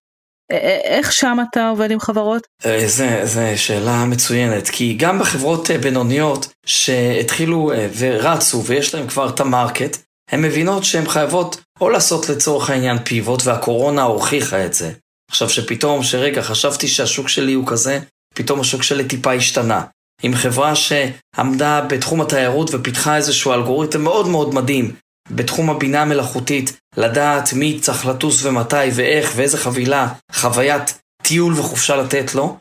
אה, 0.51 0.57
אה, 0.57 0.97
איך 0.97 1.11
שם 1.11 1.37
אתה 1.49 1.69
עובד 1.69 1.91
עם 1.91 1.99
חברות? 1.99 2.47
אה, 2.65 2.87
זה, 2.87 3.21
זה 3.23 3.57
שאלה 3.57 4.05
מצוינת, 4.05 4.69
כי 4.69 4.93
גם 4.93 5.19
בחברות 5.19 5.69
בינוניות 5.71 6.53
שהתחילו 6.65 7.71
ורצו 7.97 8.63
ויש 8.65 8.95
להם 8.95 9.07
כבר 9.07 9.29
את 9.29 9.39
המרקט, 9.39 9.97
הן 10.31 10.41
מבינות 10.41 10.83
שהן 10.83 11.07
חייבות 11.07 11.61
או 11.81 11.89
לעשות 11.89 12.29
לצורך 12.29 12.69
העניין 12.69 13.03
פיבוט, 13.03 13.41
והקורונה 13.45 14.03
הוכיחה 14.03 14.65
את 14.65 14.73
זה. 14.73 14.91
עכשיו 15.31 15.49
שפתאום, 15.49 16.03
שרגע, 16.03 16.41
חשבתי 16.41 16.87
שהשוק 16.87 17.29
שלי 17.29 17.53
הוא 17.53 17.67
כזה, 17.67 17.99
פתאום 18.35 18.59
השוק 18.59 18.83
שלי 18.83 19.07
טיפה 19.07 19.33
השתנה. 19.33 19.83
עם 20.23 20.35
חברה 20.35 20.73
שעמדה 20.75 21.81
בתחום 21.81 22.21
התיירות 22.21 22.69
ופיתחה 22.73 23.15
איזשהו 23.17 23.53
אלגוריתם 23.53 24.01
מאוד 24.01 24.27
מאוד 24.27 24.53
מדהים 24.53 24.95
בתחום 25.31 25.69
הבינה 25.69 26.01
המלאכותית, 26.01 26.79
לדעת 26.97 27.53
מי 27.53 27.79
צריך 27.79 28.05
לטוס 28.05 28.45
ומתי 28.45 28.75
ואיך 28.95 29.31
ואיזה 29.35 29.57
חבילה, 29.57 30.13
חוויית 30.31 30.99
טיול 31.23 31.53
וחופשה 31.59 31.95
לתת 31.95 32.35
לו, 32.35 32.57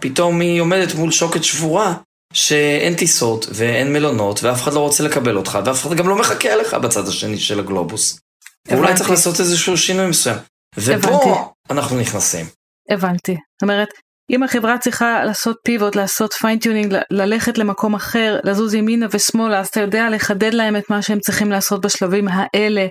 פתאום 0.00 0.40
היא 0.40 0.60
עומדת 0.60 0.94
מול 0.94 1.10
שוקת 1.10 1.44
שבורה 1.44 1.94
שאין 2.32 2.94
טיסות 2.94 3.46
ואין 3.52 3.92
מלונות 3.92 4.42
ואף 4.42 4.62
אחד 4.62 4.72
לא 4.72 4.80
רוצה 4.80 5.04
לקבל 5.04 5.36
אותך 5.36 5.58
ואף 5.64 5.86
אחד 5.86 5.96
גם 5.96 6.08
לא 6.08 6.16
מחכה 6.16 6.48
עליך 6.48 6.74
בצד 6.74 7.08
השני 7.08 7.38
של 7.38 7.58
הגלובוס. 7.58 8.20
הבנתי. 8.68 8.82
אולי 8.82 8.94
צריך 8.94 9.10
לעשות 9.10 9.40
איזשהו 9.40 9.76
שינוי 9.76 10.06
מסוים. 10.06 10.36
ופה 10.76 10.92
הבנתי. 10.92 11.30
אנחנו 11.70 12.00
נכנסים. 12.00 12.46
הבנתי. 12.90 13.32
זאת 13.32 13.62
אומרת, 13.62 13.88
אם 14.30 14.42
החברה 14.42 14.78
צריכה 14.78 15.24
לעשות 15.24 15.56
pivot, 15.64 15.96
לעשות 15.96 16.32
fine-tuning, 16.32 16.96
ללכת 17.10 17.58
למקום 17.58 17.94
אחר, 17.94 18.40
לזוז 18.44 18.74
ימינה 18.74 19.06
ושמאלה, 19.10 19.60
אז 19.60 19.68
אתה 19.68 19.80
יודע 19.80 20.10
לחדד 20.10 20.54
להם 20.54 20.76
את 20.76 20.90
מה 20.90 21.02
שהם 21.02 21.20
צריכים 21.20 21.50
לעשות 21.50 21.80
בשלבים 21.84 22.28
האלה, 22.28 22.86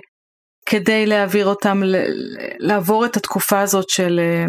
כדי 0.66 1.06
להעביר 1.06 1.46
אותם, 1.46 1.80
לעבור 2.58 3.06
את 3.06 3.16
התקופה 3.16 3.60
הזאת 3.60 3.90
של... 3.90 4.20
אה, 4.20 4.46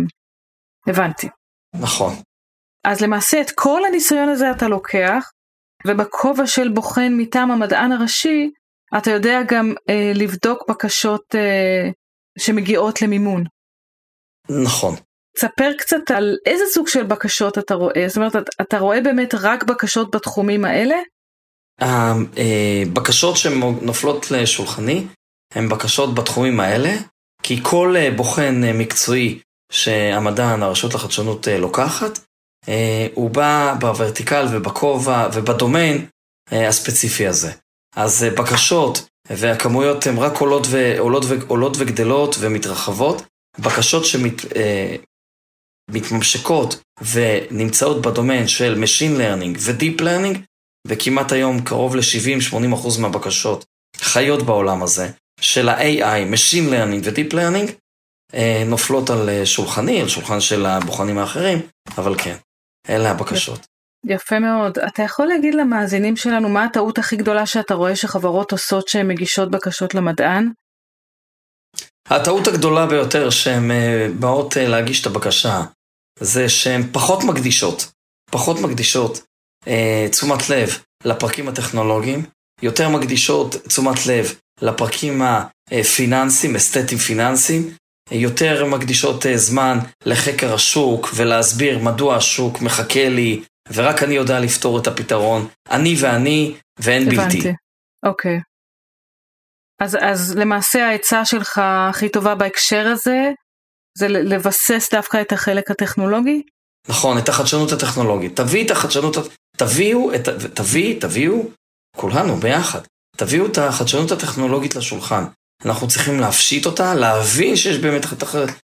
הבנתי. 0.87 1.27
נכון. 1.81 2.13
אז 2.83 3.01
למעשה 3.01 3.41
את 3.41 3.51
כל 3.55 3.81
הניסיון 3.87 4.29
הזה 4.29 4.51
אתה 4.51 4.67
לוקח, 4.67 5.29
ובכובע 5.87 6.47
של 6.47 6.69
בוחן 6.69 7.13
מטעם 7.17 7.51
המדען 7.51 7.91
הראשי, 7.91 8.49
אתה 8.97 9.11
יודע 9.11 9.39
גם 9.47 9.73
אה, 9.89 10.11
לבדוק 10.15 10.69
בקשות 10.69 11.35
אה, 11.35 11.89
שמגיעות 12.39 13.01
למימון. 13.01 13.43
נכון. 14.63 14.95
תספר 15.35 15.71
קצת 15.77 16.11
על 16.15 16.37
איזה 16.45 16.63
סוג 16.73 16.87
של 16.87 17.03
בקשות 17.03 17.57
אתה 17.57 17.73
רואה, 17.73 18.07
זאת 18.07 18.17
אומרת, 18.17 18.35
אתה 18.61 18.79
רואה 18.79 19.01
באמת 19.01 19.33
רק 19.33 19.63
בקשות 19.63 20.15
בתחומים 20.15 20.65
האלה? 20.65 20.95
הבקשות 21.81 23.35
אה, 23.35 23.39
שנופלות 23.39 24.31
לשולחני 24.31 25.05
הן 25.53 25.69
בקשות 25.69 26.15
בתחומים 26.15 26.59
האלה, 26.59 26.97
כי 27.43 27.59
כל 27.63 27.95
אה, 27.97 28.11
בוחן 28.11 28.63
אה, 28.63 28.73
מקצועי 28.73 29.39
שהמדען, 29.71 30.63
הרשות 30.63 30.93
לחדשנות 30.93 31.47
לוקחת, 31.47 32.19
הוא 33.13 33.29
בא 33.29 33.75
בוורטיקל 33.79 34.45
ובכובע 34.51 35.29
ובדומיין 35.33 36.05
הספציפי 36.51 37.27
הזה. 37.27 37.51
אז 37.95 38.25
בקשות 38.37 39.07
והכמויות 39.29 40.07
הן 40.07 40.17
רק 40.17 40.37
עולות, 40.37 40.67
ועולות, 40.69 41.23
ועולות 41.27 41.77
וגדלות 41.79 42.35
ומתרחבות. 42.39 43.21
בקשות 43.59 44.05
שמת, 44.05 44.33
מתממשקות 45.93 46.81
ונמצאות 47.13 48.01
בדומיין 48.01 48.47
של 48.47 48.83
Machine 48.83 49.17
Learning 49.17 49.57
ו-Deep 49.59 50.01
Learning, 50.01 50.37
וכמעט 50.87 51.31
היום 51.31 51.61
קרוב 51.61 51.95
ל-70-80% 51.95 53.01
מהבקשות 53.01 53.65
חיות 53.97 54.43
בעולם 54.43 54.83
הזה, 54.83 55.09
של 55.41 55.69
ה-AI, 55.69 56.33
Machine 56.33 56.71
Learning 56.71 57.01
ו-Deep 57.03 57.33
Learning, 57.33 57.71
אה, 58.33 58.63
נופלות 58.67 59.09
על 59.09 59.29
אה, 59.29 59.45
שולחני, 59.45 60.01
על 60.01 60.07
שולחן 60.07 60.39
של 60.39 60.65
הבוחנים 60.65 61.17
האחרים, 61.17 61.59
אבל 61.97 62.15
כן, 62.17 62.35
אלה 62.89 63.11
הבקשות. 63.11 63.65
יפה 64.05 64.39
מאוד. 64.39 64.79
אתה 64.79 65.03
יכול 65.03 65.25
להגיד 65.25 65.55
למאזינים 65.55 66.15
שלנו 66.15 66.49
מה 66.49 66.63
הטעות 66.63 66.97
הכי 66.97 67.15
גדולה 67.15 67.45
שאתה 67.45 67.73
רואה 67.73 67.95
שחברות 67.95 68.51
עושות 68.51 68.87
שהן 68.87 69.07
מגישות 69.07 69.51
בקשות 69.51 69.95
למדען? 69.95 70.51
הטעות 72.09 72.47
הגדולה 72.47 72.85
ביותר 72.85 73.29
שהן 73.29 73.71
אה, 73.71 74.07
באות 74.19 74.55
להגיש 74.57 75.01
את 75.01 75.05
הבקשה 75.05 75.61
זה 76.21 76.49
שהן 76.49 76.81
פחות 76.91 77.23
מקדישות, 77.23 77.91
פחות 78.31 78.59
מקדישות 78.59 79.21
אה, 79.67 80.07
תשומת 80.11 80.49
לב 80.49 80.69
לפרקים 81.05 81.47
הטכנולוגיים, 81.47 82.25
יותר 82.61 82.89
מקדישות 82.89 83.55
תשומת 83.55 84.05
לב 84.07 84.33
לפרקים 84.61 85.21
הפיננסיים, 85.71 86.55
אסתטיים 86.55 86.99
פיננסיים, 86.99 87.75
יותר 88.11 88.65
מקדישות 88.65 89.25
אה, 89.25 89.37
זמן 89.37 89.77
לחקר 90.05 90.53
השוק 90.53 91.09
ולהסביר 91.15 91.79
מדוע 91.79 92.15
השוק 92.15 92.61
מחכה 92.61 93.09
לי 93.09 93.43
ורק 93.73 94.03
אני 94.03 94.15
יודע 94.15 94.39
לפתור 94.39 94.79
את 94.79 94.87
הפתרון, 94.87 95.47
אני 95.71 95.95
ואני 95.99 96.55
ואין 96.79 97.07
הבנתי. 97.07 97.37
בלתי. 97.37 97.53
אוקיי. 98.05 98.39
אז, 99.81 99.97
אז 100.01 100.35
למעשה 100.37 100.87
העצה 100.87 101.25
שלך 101.25 101.61
הכי 101.63 102.09
טובה 102.09 102.35
בהקשר 102.35 102.87
הזה 102.87 103.31
זה 103.97 104.07
לבסס 104.07 104.89
דווקא 104.91 105.21
את 105.21 105.31
החלק 105.31 105.71
הטכנולוגי? 105.71 106.43
נכון, 106.89 107.17
את 107.17 107.29
החדשנות 107.29 107.71
הטכנולוגית. 107.71 108.35
תביא 108.35 108.65
את 108.65 108.71
החדשנות, 108.71 109.15
תביאו, 109.57 110.15
את, 110.15 110.29
תביא, 110.53 111.01
תביאו, 111.01 111.49
כולנו 111.97 112.35
ביחד, 112.35 112.79
תביאו 113.17 113.45
את 113.45 113.57
החדשנות 113.57 114.11
הטכנולוגית 114.11 114.75
לשולחן. 114.75 115.23
אנחנו 115.65 115.87
צריכים 115.87 116.19
להפשיט 116.19 116.65
אותה, 116.65 116.95
להבין 116.95 117.55
שיש 117.55 117.77
באמת 117.77 118.01
את 118.13 118.23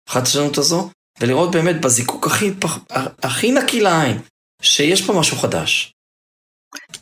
החדשנות 0.09 0.59
הזו, 0.59 0.91
ולראות 1.21 1.51
באמת 1.51 1.81
בזיקוק 1.81 2.27
הכי, 2.27 2.51
הכי 3.23 3.53
נקי 3.53 3.81
לעין, 3.81 4.19
שיש 4.63 5.07
פה 5.07 5.13
משהו 5.13 5.37
חדש. 5.37 5.93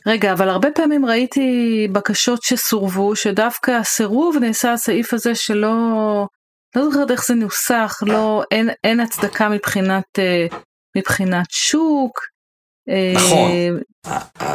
רגע, 0.07 0.33
אבל 0.33 0.48
הרבה 0.48 0.68
פעמים 0.74 1.07
ראיתי 1.07 1.88
בקשות 1.92 2.42
שסורבו, 2.42 3.16
שדווקא 3.16 3.70
הסירוב 3.70 4.37
נעשה 4.40 4.72
הסעיף 4.72 5.14
הזה 5.14 5.35
שלא 5.35 5.74
לא 6.76 6.85
זוכרת 6.85 7.11
איך 7.11 7.26
זה 7.26 7.35
נוסח, 7.35 7.98
לא, 8.07 8.42
אין, 8.50 8.70
אין 8.85 9.00
הצדקה 9.00 9.48
מבחינת 9.48 10.04
uh, 10.18 10.54
מבחינת 10.96 11.46
שוק. 11.50 12.20
נכון. 13.14 13.50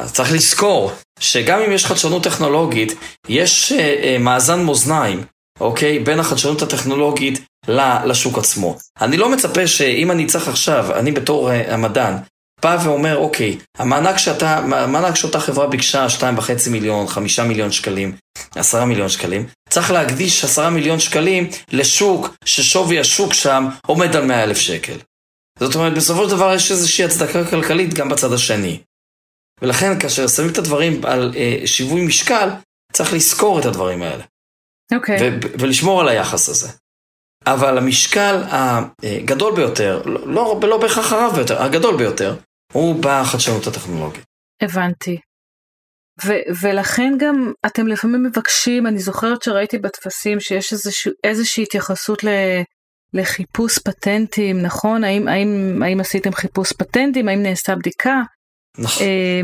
צריך 0.05 0.31
לזכור 0.31 0.91
שגם 1.19 1.59
אם 1.59 1.71
יש 1.71 1.85
חדשנות 1.85 2.23
טכנולוגית, 2.23 2.93
יש 3.29 3.73
מאזן 4.19 4.63
מאזניים, 4.63 5.23
אוקיי? 5.59 5.99
בין 5.99 6.19
החדשנות 6.19 6.61
הטכנולוגית 6.61 7.39
לשוק 8.05 8.37
עצמו. 8.37 8.77
אני 9.01 9.17
לא 9.17 9.31
מצפה 9.31 9.67
שאם 9.67 10.11
אני 10.11 10.25
צריך 10.25 10.47
עכשיו, 10.47 10.99
אני 10.99 11.11
בתור 11.11 11.49
המדען, 11.49 12.13
בא 12.63 12.77
ואומר, 12.83 13.17
אוקיי, 13.17 13.57
המענק 13.77 14.17
שאתה, 14.17 14.57
המענק 14.57 15.15
שאותה 15.15 15.39
חברה 15.39 15.67
ביקשה 15.67 16.07
2.5 16.19 16.69
מיליון, 16.71 17.07
5 17.07 17.39
מיליון 17.39 17.71
שקלים, 17.71 18.15
10 18.55 18.85
מיליון 18.85 19.09
שקלים, 19.09 19.45
צריך 19.73 19.91
להקדיש 19.91 20.43
10 20.43 20.69
מיליון 20.69 20.99
שקלים 20.99 21.49
לשוק 21.71 22.35
ששווי 22.45 22.99
השוק 22.99 23.33
שם 23.33 23.63
עומד 23.87 24.15
על 24.15 24.25
100 24.25 24.43
אלף 24.43 24.57
שקל. 24.57 24.97
זאת 25.59 25.75
אומרת, 25.75 25.93
בסופו 25.93 26.25
של 26.25 26.35
דבר 26.35 26.53
יש 26.53 26.71
איזושהי 26.71 27.05
הצדקה 27.05 27.49
כלכלית 27.49 27.93
גם 27.93 28.09
בצד 28.09 28.33
השני. 28.33 28.81
ולכן 29.61 29.99
כאשר 29.99 30.27
שמים 30.27 30.49
את 30.49 30.57
הדברים 30.57 31.05
על 31.05 31.33
אה, 31.35 31.67
שיווי 31.67 32.05
משקל, 32.05 32.49
צריך 32.93 33.13
לזכור 33.13 33.59
את 33.59 33.65
הדברים 33.65 34.01
האלה. 34.01 34.23
אוקיי. 34.95 35.17
Okay. 35.17 35.47
ולשמור 35.59 36.01
על 36.01 36.07
היחס 36.07 36.49
הזה. 36.49 36.69
אבל 37.45 37.77
המשקל 37.77 38.43
הגדול 38.49 39.55
ביותר, 39.55 40.01
לא, 40.05 40.59
לא 40.63 40.77
בהכרח 40.77 41.13
הרב 41.13 41.35
ביותר, 41.35 41.63
הגדול 41.63 41.97
ביותר, 41.97 42.35
הוא 42.73 42.95
בחדשנות 43.03 43.67
הטכנולוגית. 43.67 44.23
הבנתי. 44.61 45.19
ו- 46.25 46.61
ולכן 46.61 47.13
גם 47.19 47.51
אתם 47.65 47.87
לפעמים 47.87 48.23
מבקשים, 48.23 48.87
אני 48.87 48.99
זוכרת 48.99 49.43
שראיתי 49.43 49.77
בטפסים 49.77 50.39
שיש 50.39 50.73
איזושה, 50.73 51.09
איזושהי 51.23 51.63
התייחסות 51.63 52.23
ל- 52.23 52.61
לחיפוש 53.13 53.79
פטנטים, 53.79 54.61
נכון? 54.61 55.03
האם, 55.03 55.27
האם, 55.27 55.83
האם 55.83 55.99
עשיתם 55.99 56.33
חיפוש 56.33 56.73
פטנטים? 56.73 57.27
האם 57.27 57.43
נעשתה 57.43 57.75
בדיקה? 57.75 58.21
נכון. 58.77 59.03
אה, 59.03 59.41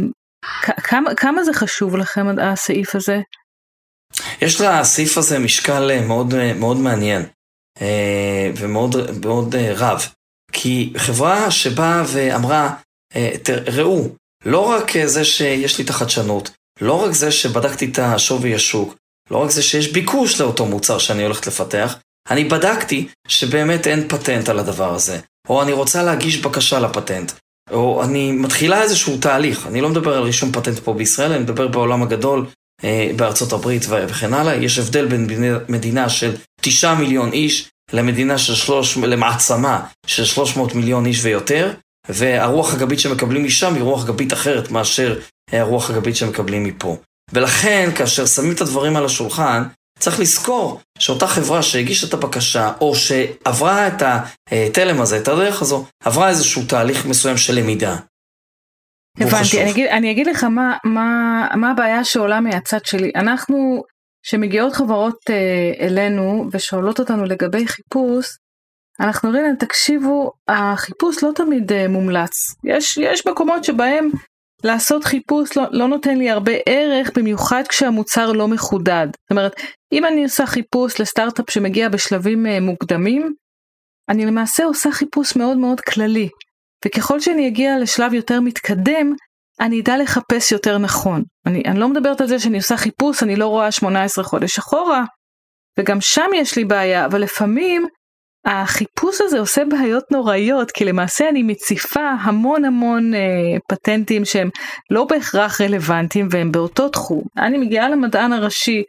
כמה, 0.84 1.15
כמה 1.15 1.43
זה 1.43 1.53
חשוב 1.53 1.95
לכם 1.95 2.25
הסעיף 2.39 2.95
הזה? 2.95 3.19
יש 4.41 4.62
לסעיף 4.62 5.17
הזה 5.17 5.39
משקל 5.39 6.01
מאוד, 6.08 6.34
מאוד 6.55 6.77
מעניין 6.77 7.21
אה, 7.82 8.51
ומאוד 8.58 9.25
מאוד 9.25 9.55
רב. 9.55 10.01
כי 10.51 10.93
חברה 10.97 11.51
שבאה 11.51 12.03
ואמרה, 12.13 12.75
אה, 13.15 13.32
ראו, 13.77 14.15
לא 14.45 14.69
רק 14.69 15.05
זה 15.05 15.25
שיש 15.25 15.77
לי 15.77 15.84
את 15.84 15.89
החדשנות, 15.89 16.51
לא 16.81 17.03
רק 17.03 17.11
זה 17.11 17.31
שבדקתי 17.31 17.85
את 17.85 17.99
השווי 17.99 18.55
השוק, 18.55 18.95
לא 19.31 19.37
רק 19.37 19.49
זה 19.49 19.61
שיש 19.61 19.91
ביקוש 19.91 20.41
לאותו 20.41 20.65
מוצר 20.65 20.97
שאני 20.97 21.23
הולכת 21.23 21.47
לפתח, 21.47 21.95
אני 22.29 22.43
בדקתי 22.43 23.07
שבאמת 23.27 23.87
אין 23.87 24.07
פטנט 24.07 24.49
על 24.49 24.59
הדבר 24.59 24.93
הזה, 24.93 25.19
או 25.49 25.61
אני 25.61 25.71
רוצה 25.71 26.03
להגיש 26.03 26.37
בקשה 26.37 26.79
לפטנט, 26.79 27.31
או 27.71 28.03
אני 28.03 28.31
מתחילה 28.31 28.81
איזשהו 28.81 29.17
תהליך, 29.17 29.67
אני 29.67 29.81
לא 29.81 29.89
מדבר 29.89 30.17
על 30.17 30.23
רישום 30.23 30.51
פטנט 30.51 30.79
פה 30.79 30.93
בישראל, 30.93 31.31
אני 31.31 31.43
מדבר 31.43 31.67
בעולם 31.67 32.03
הגדול, 32.03 32.45
אה, 32.83 33.11
בארצות 33.15 33.53
הברית 33.53 33.85
וכן 33.89 34.33
הלאה, 34.33 34.55
יש 34.55 34.79
הבדל 34.79 35.05
בין 35.05 35.27
מדינה 35.69 36.09
של 36.09 36.35
תשעה 36.61 36.95
מיליון 36.95 37.31
איש 37.31 37.69
למדינה 37.93 38.37
של 38.37 38.55
שלוש, 38.55 38.97
למעצמה 38.97 39.81
של 40.07 40.25
300 40.25 40.75
מיליון 40.75 41.05
איש 41.05 41.19
ויותר, 41.23 41.71
והרוח 42.09 42.73
הגבית 42.73 42.99
שמקבלים 42.99 43.43
משם 43.43 43.73
היא 43.73 43.83
רוח 43.83 44.05
גבית 44.05 44.33
אחרת 44.33 44.71
מאשר 44.71 45.19
הרוח 45.51 45.89
הגבית 45.89 46.15
שמקבלים 46.15 46.63
מפה. 46.63 46.97
ולכן, 47.33 47.89
כאשר 47.97 48.25
שמים 48.25 48.51
את 48.51 48.62
הדברים 48.62 48.95
על 48.95 49.05
השולחן, 49.05 49.63
צריך 49.99 50.19
לזכור 50.19 50.81
שאותה 50.99 51.27
חברה 51.27 51.63
שהגישה 51.63 52.07
את 52.07 52.13
הבקשה, 52.13 52.71
או 52.81 52.95
שעברה 52.95 53.88
את 53.88 54.03
התלם 54.51 55.01
הזה, 55.01 55.17
את 55.17 55.27
הדרך 55.27 55.62
הזו, 55.62 55.85
עברה 56.03 56.29
איזשהו 56.29 56.62
תהליך 56.65 57.05
מסוים 57.05 57.38
של 57.38 57.55
למידה. 57.55 57.95
הבנתי, 59.17 59.62
אני 59.62 59.71
אגיד, 59.71 59.88
אני 59.88 60.12
אגיד 60.12 60.27
לך 60.27 60.43
מה, 60.43 60.77
מה, 60.83 61.47
מה 61.55 61.71
הבעיה 61.71 62.03
שעולה 62.03 62.39
מהצד 62.39 62.85
שלי. 62.85 63.12
אנחנו, 63.15 63.83
שמגיעות 64.25 64.73
חברות 64.73 65.17
אה, 65.29 65.85
אלינו 65.88 66.49
ושואלות 66.51 66.99
אותנו 66.99 67.25
לגבי 67.25 67.67
חיפוש, 67.67 68.27
אנחנו 68.99 69.29
אומרים 69.29 69.45
להם, 69.45 69.55
תקשיבו, 69.55 70.31
החיפוש 70.47 71.23
לא 71.23 71.31
תמיד 71.35 71.71
uh, 71.71 71.75
מומלץ. 71.89 72.31
יש, 72.63 72.97
יש 72.97 73.27
מקומות 73.27 73.63
שבהם 73.63 74.09
לעשות 74.63 75.04
חיפוש 75.04 75.58
לא, 75.58 75.63
לא 75.72 75.88
נותן 75.88 76.17
לי 76.17 76.30
הרבה 76.30 76.52
ערך, 76.65 77.12
במיוחד 77.15 77.63
כשהמוצר 77.69 78.32
לא 78.32 78.48
מחודד. 78.48 79.08
זאת 79.08 79.32
אומרת, 79.32 79.54
אם 79.91 80.06
אני 80.06 80.24
עושה 80.24 80.45
חיפוש 80.45 81.02
לסטארט-אפ 81.02 81.50
שמגיע 81.50 81.89
בשלבים 81.89 82.45
uh, 82.45 82.50
מוקדמים, 82.62 83.34
אני 84.10 84.26
למעשה 84.26 84.63
עושה 84.63 84.91
חיפוש 84.91 85.36
מאוד 85.36 85.58
מאוד 85.58 85.82
כללי. 85.82 86.30
וככל 86.86 87.19
שאני 87.19 87.48
אגיע 87.48 87.80
לשלב 87.80 88.13
יותר 88.13 88.41
מתקדם, 88.41 89.13
אני 89.60 89.82
אדע 89.82 89.98
לחפש 89.98 90.52
יותר 90.52 90.78
נכון. 90.78 91.24
אני, 91.45 91.63
אני 91.65 91.80
לא 91.80 91.88
מדברת 91.88 92.22
על 92.22 92.28
זה 92.28 92.39
שאני 92.39 92.58
עושה 92.58 92.78
חיפוש, 92.78 93.24
אני 93.24 93.36
לא 93.36 93.48
רואה 93.48 93.72
18 93.72 94.24
חודש 94.24 94.58
אחורה, 94.58 95.04
וגם 95.80 96.02
שם 96.02 96.30
יש 96.36 96.58
לי 96.58 96.65
בעיה, 96.65 97.06
אבל 97.06 97.22
לפעמים 97.22 97.88
החיפוש 98.45 99.21
הזה 99.21 99.39
עושה 99.39 99.65
בעיות 99.65 100.12
נוראיות 100.12 100.71
כי 100.71 100.86
למעשה 100.86 101.30
אני 101.30 101.43
מציפה 101.43 102.10
המון 102.21 102.65
המון 102.65 103.13
אה, 103.13 103.19
פטנטים 103.69 104.25
שהם 104.25 104.49
לא 104.89 105.06
בהכרח 105.06 105.62
רלוונטיים 105.62 106.28
והם 106.32 106.52
באותו 106.52 106.89
תחום. 106.89 107.23
אני 107.38 107.58
מגיעה 107.58 107.89
למדען 107.89 108.34
הראשי 108.34 108.84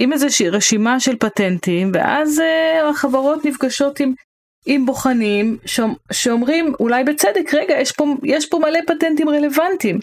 עם 0.00 0.12
איזושהי 0.12 0.48
רשימה 0.48 1.00
של 1.00 1.16
פטנטים 1.16 1.90
ואז 1.94 2.40
אה, 2.40 2.88
החברות 2.88 3.44
נפגשות 3.44 4.00
עם, 4.00 4.12
עם 4.66 4.86
בוחנים 4.86 5.56
שאומרים 6.12 6.72
אולי 6.80 7.04
בצדק 7.04 7.54
רגע 7.54 7.80
יש 7.80 7.92
פה, 7.92 8.06
יש 8.24 8.48
פה 8.48 8.58
מלא 8.58 8.80
פטנטים 8.86 9.28
רלוונטיים. 9.28 9.98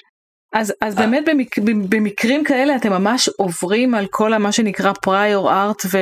אז, 0.53 0.73
אז 0.81 0.95
באמת 0.95 1.23
במק, 1.25 1.59
במקרים 1.89 2.43
כאלה 2.43 2.75
אתם 2.75 2.89
ממש 2.89 3.29
עוברים 3.29 3.95
על 3.95 4.07
כל 4.11 4.37
מה 4.37 4.51
שנקרא 4.51 4.91
prior 5.05 5.45
art 5.45 5.87
ו... 5.91 5.97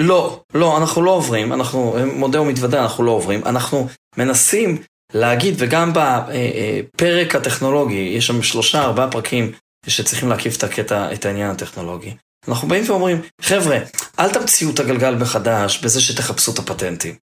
לא, 0.00 0.40
לא, 0.54 0.78
אנחנו 0.78 1.02
לא 1.02 1.10
עוברים, 1.10 1.52
אנחנו, 1.52 1.96
מודה 2.14 2.40
ומתוודה, 2.40 2.82
אנחנו 2.82 3.04
לא 3.04 3.10
עוברים, 3.10 3.40
אנחנו 3.46 3.88
מנסים 4.16 4.82
להגיד, 5.14 5.54
וגם 5.58 5.92
בפרק 5.94 7.34
הטכנולוגי, 7.34 8.14
יש 8.16 8.26
שם 8.26 8.42
שלושה, 8.42 8.82
ארבעה 8.82 9.10
פרקים 9.10 9.52
שצריכים 9.86 10.28
להקיף 10.28 10.56
את 10.56 10.64
הקטע, 10.64 11.12
את 11.12 11.26
העניין 11.26 11.50
הטכנולוגי. 11.50 12.14
אנחנו 12.48 12.68
באים 12.68 12.84
ואומרים, 12.86 13.22
חבר'ה, 13.40 13.78
אל 14.18 14.30
תמציאו 14.30 14.70
את 14.70 14.80
הגלגל 14.80 15.14
מחדש 15.14 15.84
בזה 15.84 16.00
שתחפשו 16.00 16.52
את 16.52 16.58
הפטנטים, 16.58 17.14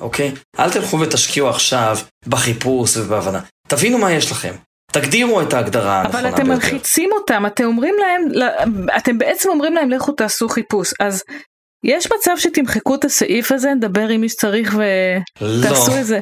אוקיי? 0.00 0.32
אל 0.58 0.70
תלכו 0.70 1.00
ותשקיעו 1.00 1.48
עכשיו 1.48 1.98
בחיפוש 2.26 2.96
ובהבנה. 2.96 3.40
תבינו 3.68 3.98
מה 3.98 4.12
יש 4.12 4.30
לכם. 4.32 4.54
תגדירו 4.92 5.42
את 5.42 5.52
ההגדרה 5.52 6.00
הנכונה 6.00 6.22
ביותר. 6.22 6.28
אבל 6.28 6.42
אתם 6.42 6.48
מלחיצים 6.48 7.10
אותם, 7.12 7.46
אתם 7.46 7.64
אומרים 7.64 7.94
להם, 8.00 8.48
אתם 8.96 9.18
בעצם 9.18 9.48
אומרים 9.48 9.74
להם 9.74 9.90
לכו 9.90 10.12
תעשו 10.12 10.48
חיפוש, 10.48 10.92
אז 11.00 11.22
יש 11.84 12.06
מצב 12.18 12.30
שתמחקו 12.36 12.94
את 12.94 13.04
הסעיף 13.04 13.52
הזה, 13.52 13.74
נדבר 13.74 14.08
עם 14.08 14.20
מי 14.20 14.28
שצריך 14.28 14.74
ותעשו 14.74 15.90
לא. 15.90 16.00
את 16.00 16.06
זה. 16.06 16.20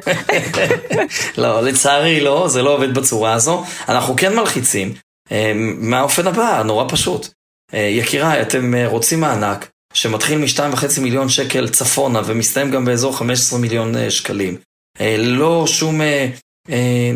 לא, 1.41 1.63
לצערי 1.63 2.19
לא, 2.19 2.47
זה 2.47 2.61
לא 2.61 2.75
עובד 2.75 2.93
בצורה 2.93 3.33
הזו. 3.33 3.63
אנחנו 3.89 4.15
כן 4.17 4.35
מלחיצים 4.35 4.93
אה, 5.31 5.51
מהאופן 5.77 6.27
הבא, 6.27 6.63
נורא 6.65 6.85
פשוט. 6.89 7.27
אה, 7.73 7.79
יקיריי, 7.79 8.41
אתם 8.41 8.75
אה, 8.75 8.87
רוצים 8.87 9.19
מענק 9.19 9.69
שמתחיל 9.93 10.37
מ-2.5 10.37 11.01
מיליון 11.01 11.29
שקל 11.29 11.69
צפונה 11.69 12.21
ומסתיים 12.25 12.71
גם 12.71 12.85
באזור 12.85 13.17
15 13.17 13.59
מיליון 13.59 14.09
שקלים. 14.09 14.57
לא 15.17 15.67
שום, 15.67 16.01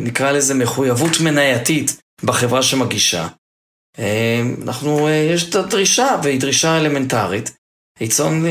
נקרא 0.03 0.31
לזה, 0.31 0.53
מחויבות 0.53 1.19
מנייתית 1.19 2.01
בחברה 2.23 2.63
שמגישה. 2.63 3.27
אנחנו, 4.63 5.09
יש 5.09 5.49
את 5.49 5.55
הדרישה, 5.55 6.15
והיא 6.23 6.39
דרישה 6.39 6.77
אלמנטרית. 6.77 7.51
חיצון 7.99 8.45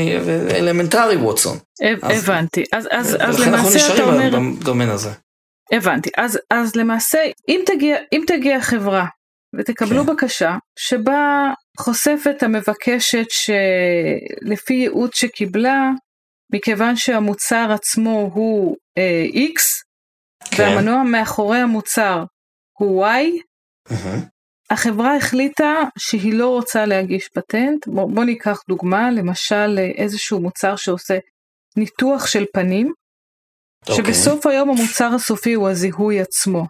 אלמנטרי 0.51 1.15
ווטסון. 1.15 1.57
הבנתי, 2.03 2.63
אז, 2.73 2.87
אז, 2.91 3.17
אז 3.19 3.39
למעשה 3.39 3.93
אתה 3.93 4.03
אומר... 4.03 4.13
אנחנו 4.13 4.29
נשארים 4.29 4.59
בדומיין 4.59 4.89
הזה. 4.89 5.09
הבנתי, 5.71 6.09
אז, 6.17 6.39
אז 6.49 6.75
למעשה 6.75 7.19
אם 7.49 7.61
תגיע, 7.65 7.97
אם 8.13 8.23
תגיע 8.27 8.61
חברה 8.61 9.05
ותקבלו 9.55 10.05
כן. 10.05 10.13
בקשה 10.13 10.57
שבה 10.79 11.51
חושפת 11.79 12.43
המבקשת 12.43 13.25
שלפי 13.29 14.73
ייעוץ 14.73 15.15
שקיבלה, 15.15 15.89
מכיוון 16.53 16.95
שהמוצר 16.95 17.71
עצמו 17.73 18.31
הוא 18.33 18.75
אה, 18.97 19.25
X, 19.33 19.61
כן. 20.51 20.63
והמנוע 20.63 21.03
מאחורי 21.03 21.57
המוצר 21.57 22.23
הוא 22.79 23.05
Y, 23.05 23.41
mm-hmm. 23.89 24.32
החברה 24.73 25.17
החליטה 25.17 25.73
שהיא 25.97 26.33
לא 26.33 26.47
רוצה 26.47 26.85
להגיש 26.85 27.29
פטנט. 27.35 27.87
בוא, 27.87 28.09
בוא 28.15 28.23
ניקח 28.23 28.59
דוגמה, 28.69 29.11
למשל 29.11 29.79
איזשהו 29.97 30.41
מוצר 30.41 30.75
שעושה 30.75 31.17
ניתוח 31.77 32.27
של 32.27 32.45
פנים, 32.53 32.87
okay. 32.87 33.91
אוקיי. 33.91 34.05
שבסוף 34.05 34.45
היום 34.45 34.69
המוצר 34.69 35.09
הסופי 35.15 35.53
הוא 35.53 35.69
הזיהוי 35.69 36.19
עצמו. 36.21 36.65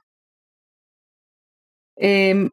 אמ, 2.02 2.48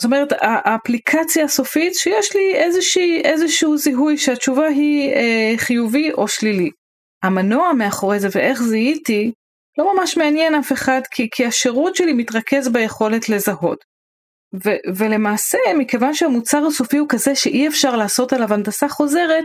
זאת 0.00 0.04
אומרת, 0.04 0.28
האפליקציה 0.40 1.44
הסופית 1.44 1.94
שיש 1.94 2.36
לי 2.36 2.54
איזושהי, 2.54 3.22
איזשהו 3.24 3.76
זיהוי 3.76 4.18
שהתשובה 4.18 4.66
היא 4.66 5.12
אה, 5.14 5.54
חיובי 5.56 6.12
או 6.12 6.28
שלילי. 6.28 6.70
המנוע 7.22 7.72
מאחורי 7.72 8.20
זה 8.20 8.28
ואיך 8.34 8.62
זיהיתי 8.62 9.32
לא 9.78 9.94
ממש 9.94 10.16
מעניין 10.16 10.54
אף 10.54 10.72
אחד, 10.72 11.00
כי, 11.10 11.28
כי 11.32 11.46
השירות 11.46 11.96
שלי 11.96 12.12
מתרכז 12.12 12.68
ביכולת 12.68 13.28
לזהות. 13.28 13.91
ו, 14.64 14.70
ולמעשה, 14.96 15.58
מכיוון 15.78 16.14
שהמוצר 16.14 16.66
הסופי 16.66 16.96
הוא 16.96 17.08
כזה 17.08 17.34
שאי 17.34 17.68
אפשר 17.68 17.96
לעשות 17.96 18.32
עליו 18.32 18.54
הנדסה 18.54 18.88
חוזרת, 18.88 19.44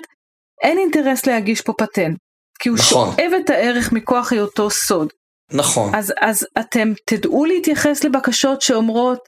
אין 0.61 0.77
אינטרס 0.77 1.25
להגיש 1.25 1.61
פה 1.61 1.73
פטנט. 1.77 2.17
כי 2.59 2.69
הוא 2.69 2.77
נכון. 2.77 3.15
שואב 3.15 3.31
את 3.41 3.49
הערך 3.49 3.93
מכוח 3.93 4.31
היותו 4.31 4.69
סוד. 4.69 5.09
נכון. 5.53 5.95
אז, 5.95 6.13
אז 6.21 6.47
אתם 6.59 6.93
תדעו 7.05 7.45
להתייחס 7.45 8.03
לבקשות 8.03 8.61
שאומרות, 8.61 9.19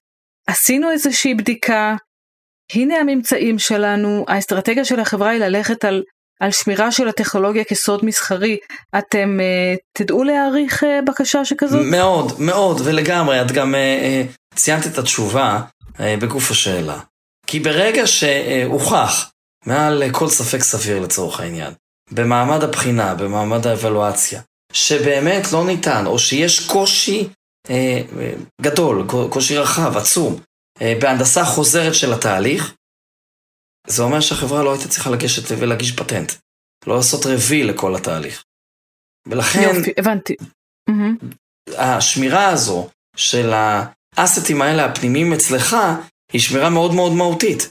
עשינו 0.47 0.91
איזושהי 0.91 1.33
בדיקה, 1.33 1.95
הנה 2.73 2.95
הממצאים 2.95 3.59
שלנו, 3.59 4.25
האסטרטגיה 4.27 4.85
של 4.85 4.99
החברה 4.99 5.29
היא 5.29 5.39
ללכת 5.39 5.85
על, 5.85 6.03
על 6.39 6.51
שמירה 6.51 6.91
של 6.91 7.07
הטכנולוגיה 7.07 7.63
כסוד 7.63 8.05
מסחרי. 8.05 8.57
אתם 8.97 9.39
uh, 9.39 9.79
תדעו 9.97 10.23
להעריך 10.23 10.83
uh, 10.83 10.87
בקשה 11.07 11.45
שכזאת? 11.45 11.85
מאוד, 11.91 12.31
מאוד, 12.39 12.81
ולגמרי. 12.85 13.41
את 13.41 13.51
גם 13.51 13.75
uh, 13.75 14.27
uh, 14.31 14.38
ציינת 14.55 14.88
את 14.88 14.97
התשובה 14.97 15.62
uh, 15.93 16.01
בגוף 16.21 16.51
השאלה. 16.51 16.99
כי 17.47 17.59
ברגע 17.59 18.07
שהוכח, 18.07 19.31
מעל 19.65 20.03
כל 20.12 20.29
ספק 20.29 20.59
סביר 20.59 20.99
לצורך 20.99 21.39
העניין, 21.39 21.73
במעמד 22.12 22.63
הבחינה, 22.63 23.15
במעמד 23.15 23.67
האבלואציה, 23.67 24.41
שבאמת 24.73 25.51
לא 25.51 25.65
ניתן, 25.65 26.05
או 26.05 26.19
שיש 26.19 26.67
קושי 26.67 27.29
אה, 27.69 28.01
גדול, 28.62 29.07
קושי 29.29 29.57
רחב, 29.57 29.97
עצום, 29.97 30.39
אה, 30.81 30.93
בהנדסה 31.01 31.45
חוזרת 31.45 31.95
של 31.95 32.13
התהליך, 32.13 32.75
זה 33.88 34.03
אומר 34.03 34.19
שהחברה 34.19 34.63
לא 34.63 34.73
הייתה 34.73 34.88
צריכה 34.88 35.09
לגשת 35.09 35.43
ולהגיש 35.59 35.91
פטנט. 35.91 36.31
לא 36.88 36.95
לעשות 36.95 37.25
רביל 37.25 37.69
לכל 37.69 37.95
התהליך. 37.95 38.43
ולכן... 39.27 39.75
יופי, 39.75 39.91
הבנתי. 39.97 40.35
השמירה 41.77 42.47
הזו 42.47 42.89
של 43.15 43.53
ה 44.19 44.25
assets 44.25 44.62
האלה 44.62 44.86
הפנימיים 44.86 45.34
אצלך, 45.34 45.77
היא 46.32 46.41
שמירה 46.41 46.69
מאוד 46.69 46.93
מאוד 46.93 47.12
מהותית. 47.12 47.69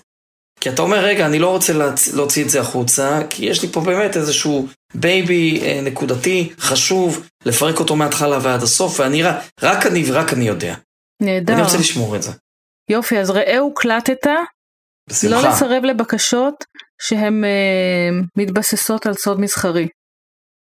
כי 0.60 0.70
אתה 0.70 0.82
אומר, 0.82 0.98
רגע, 0.98 1.26
אני 1.26 1.38
לא 1.38 1.50
רוצה 1.50 1.72
להוציא 2.14 2.44
את 2.44 2.50
זה 2.50 2.60
החוצה, 2.60 3.20
כי 3.30 3.46
יש 3.46 3.62
לי 3.62 3.68
פה 3.68 3.80
באמת 3.80 4.16
איזשהו 4.16 4.66
baby 4.94 5.60
אה, 5.62 5.80
נקודתי, 5.82 6.52
חשוב, 6.58 7.26
לפרק 7.46 7.80
אותו 7.80 7.96
מההתחלה 7.96 8.38
ועד 8.42 8.62
הסוף, 8.62 9.00
ואני 9.00 9.22
רק, 9.22 9.36
רק 9.62 9.86
אני 9.86 10.04
ורק 10.06 10.32
אני 10.32 10.48
יודע. 10.48 10.74
נהדר. 11.22 11.54
אני 11.54 11.62
רוצה 11.62 11.78
לשמור 11.78 12.16
את 12.16 12.22
זה. 12.22 12.30
יופי, 12.90 13.18
אז 13.18 13.30
ראה 13.30 13.58
הוקלטת, 13.58 14.26
בשמחה. 15.10 15.42
לא 15.42 15.48
לסרב 15.48 15.84
לבקשות 15.84 16.64
שהן 17.02 17.44
אה, 17.44 18.10
מתבססות 18.36 19.06
על 19.06 19.14
סוד 19.14 19.40
מסחרי. 19.40 19.88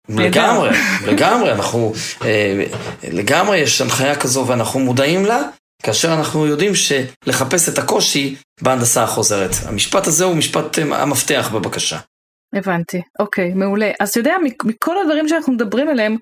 לגמרי, 0.08 0.70
לגמרי, 1.06 1.52
אנחנו, 1.52 1.92
אה, 2.24 2.64
לגמרי 3.12 3.58
יש 3.58 3.80
הנחיה 3.80 4.16
כזו 4.16 4.46
ואנחנו 4.46 4.80
מודעים 4.80 5.24
לה, 5.24 5.42
כאשר 5.84 6.08
אנחנו 6.18 6.46
יודעים 6.46 6.72
שלחפש 6.74 7.68
את 7.68 7.78
הקושי 7.78 8.36
בהנדסה 8.62 9.02
החוזרת. 9.02 9.50
המשפט 9.68 10.06
הזה 10.06 10.24
הוא 10.24 10.36
משפט 10.36 10.78
אה, 10.78 11.02
המפתח 11.02 11.50
בבקשה. 11.54 11.98
הבנתי, 12.54 13.02
אוקיי, 13.18 13.54
מעולה. 13.54 13.90
אז 14.00 14.10
אתה 14.10 14.20
יודע, 14.20 14.36
מכל 14.64 14.98
הדברים 14.98 15.28
שאנחנו 15.28 15.52
מדברים 15.52 15.88
עליהם, 15.88 16.16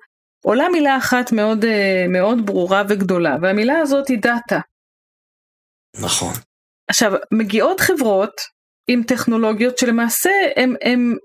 עולה 0.45 0.69
מילה 0.69 0.97
אחת 0.97 1.31
מאוד, 1.31 1.65
אה, 1.65 2.05
מאוד 2.09 2.45
ברורה 2.45 2.83
וגדולה, 2.89 3.35
והמילה 3.41 3.79
הזאת 3.79 4.07
היא 4.07 4.19
דאטה. 4.21 4.59
נכון. 6.01 6.33
עכשיו, 6.89 7.13
מגיעות 7.31 7.79
חברות 7.79 8.33
עם 8.87 9.03
טכנולוגיות 9.03 9.77
שלמעשה 9.77 10.31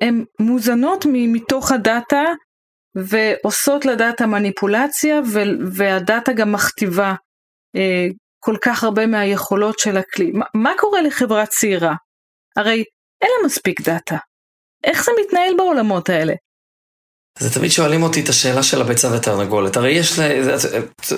הן 0.00 0.24
מוזנות 0.40 1.04
מתוך 1.06 1.72
הדאטה 1.72 2.24
ועושות 2.96 3.84
לדאטה 3.84 4.26
מניפולציה 4.26 5.20
והדאטה 5.76 6.32
גם 6.32 6.52
מכתיבה 6.52 7.14
אה, 7.76 8.06
כל 8.48 8.56
כך 8.62 8.84
הרבה 8.84 9.06
מהיכולות 9.06 9.78
של 9.78 9.96
הכלי. 9.96 10.30
מה, 10.34 10.44
מה 10.54 10.72
קורה 10.78 11.02
לחברה 11.02 11.46
צעירה? 11.46 11.94
הרי 12.56 12.84
אין 13.22 13.30
לה 13.38 13.46
מספיק 13.46 13.80
דאטה. 13.80 14.16
איך 14.84 15.04
זה 15.04 15.10
מתנהל 15.20 15.54
בעולמות 15.56 16.08
האלה? 16.08 16.34
זה 17.38 17.54
תמיד 17.54 17.70
שואלים 17.70 18.02
אותי 18.02 18.20
את 18.20 18.28
השאלה 18.28 18.62
של 18.62 18.80
הביצה 18.80 19.08
ותרנגולת. 19.12 19.76
הרי 19.76 19.90
יש, 19.90 20.18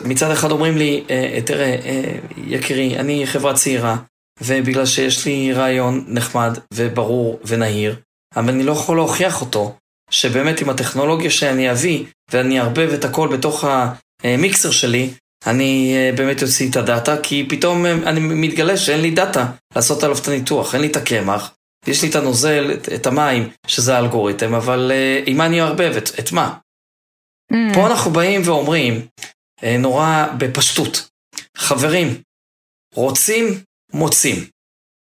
מצד 0.04 0.30
אחד 0.30 0.50
אומרים 0.50 0.76
לי, 0.76 1.04
אה, 1.10 1.38
תראה, 1.46 1.66
אה, 1.84 2.18
יקירי, 2.36 2.98
אני 2.98 3.26
חברה 3.26 3.54
צעירה, 3.54 3.96
ובגלל 4.40 4.86
שיש 4.86 5.26
לי 5.26 5.52
רעיון 5.52 6.04
נחמד 6.08 6.58
וברור 6.74 7.40
ונהיר, 7.44 7.96
אבל 8.36 8.48
אני 8.48 8.62
לא 8.62 8.72
יכול 8.72 8.96
להוכיח 8.96 9.40
אותו, 9.40 9.76
שבאמת 10.10 10.60
עם 10.60 10.70
הטכנולוגיה 10.70 11.30
שאני 11.30 11.70
אביא, 11.70 12.04
ואני 12.32 12.60
אערבב 12.60 12.90
את 12.94 13.04
הכל 13.04 13.28
בתוך 13.36 13.64
המיקסר 14.22 14.70
שלי, 14.70 15.10
אני 15.46 15.94
אה, 15.96 16.12
באמת 16.16 16.42
אוציא 16.42 16.70
את 16.70 16.76
הדאטה, 16.76 17.16
כי 17.22 17.46
פתאום 17.48 17.86
אה, 17.86 17.92
אני 17.92 18.20
מתגלה 18.20 18.76
שאין 18.76 19.00
לי 19.00 19.10
דאטה 19.10 19.52
לעשות 19.76 20.02
עליו 20.02 20.18
את 20.18 20.28
הניתוח, 20.28 20.74
אין 20.74 20.82
לי 20.82 20.88
את 20.88 20.96
הקמח, 20.96 21.54
יש 21.86 22.02
לי 22.02 22.10
את 22.10 22.14
הנוזל, 22.14 22.70
את, 22.74 22.88
את 22.88 23.06
המים, 23.06 23.48
שזה 23.66 23.96
האלגוריתם, 23.96 24.54
אבל 24.54 24.92
uh, 24.92 25.30
עם 25.30 25.36
מה 25.36 25.46
אני 25.46 25.60
אערבב? 25.60 25.96
את, 25.96 26.10
את 26.18 26.32
מה? 26.32 26.58
Mm. 27.52 27.74
פה 27.74 27.86
אנחנו 27.86 28.10
באים 28.10 28.40
ואומרים, 28.44 29.06
נורא 29.78 30.26
בפשטות, 30.38 31.08
חברים, 31.56 32.22
רוצים, 32.94 33.44
מוצאים. 33.92 34.36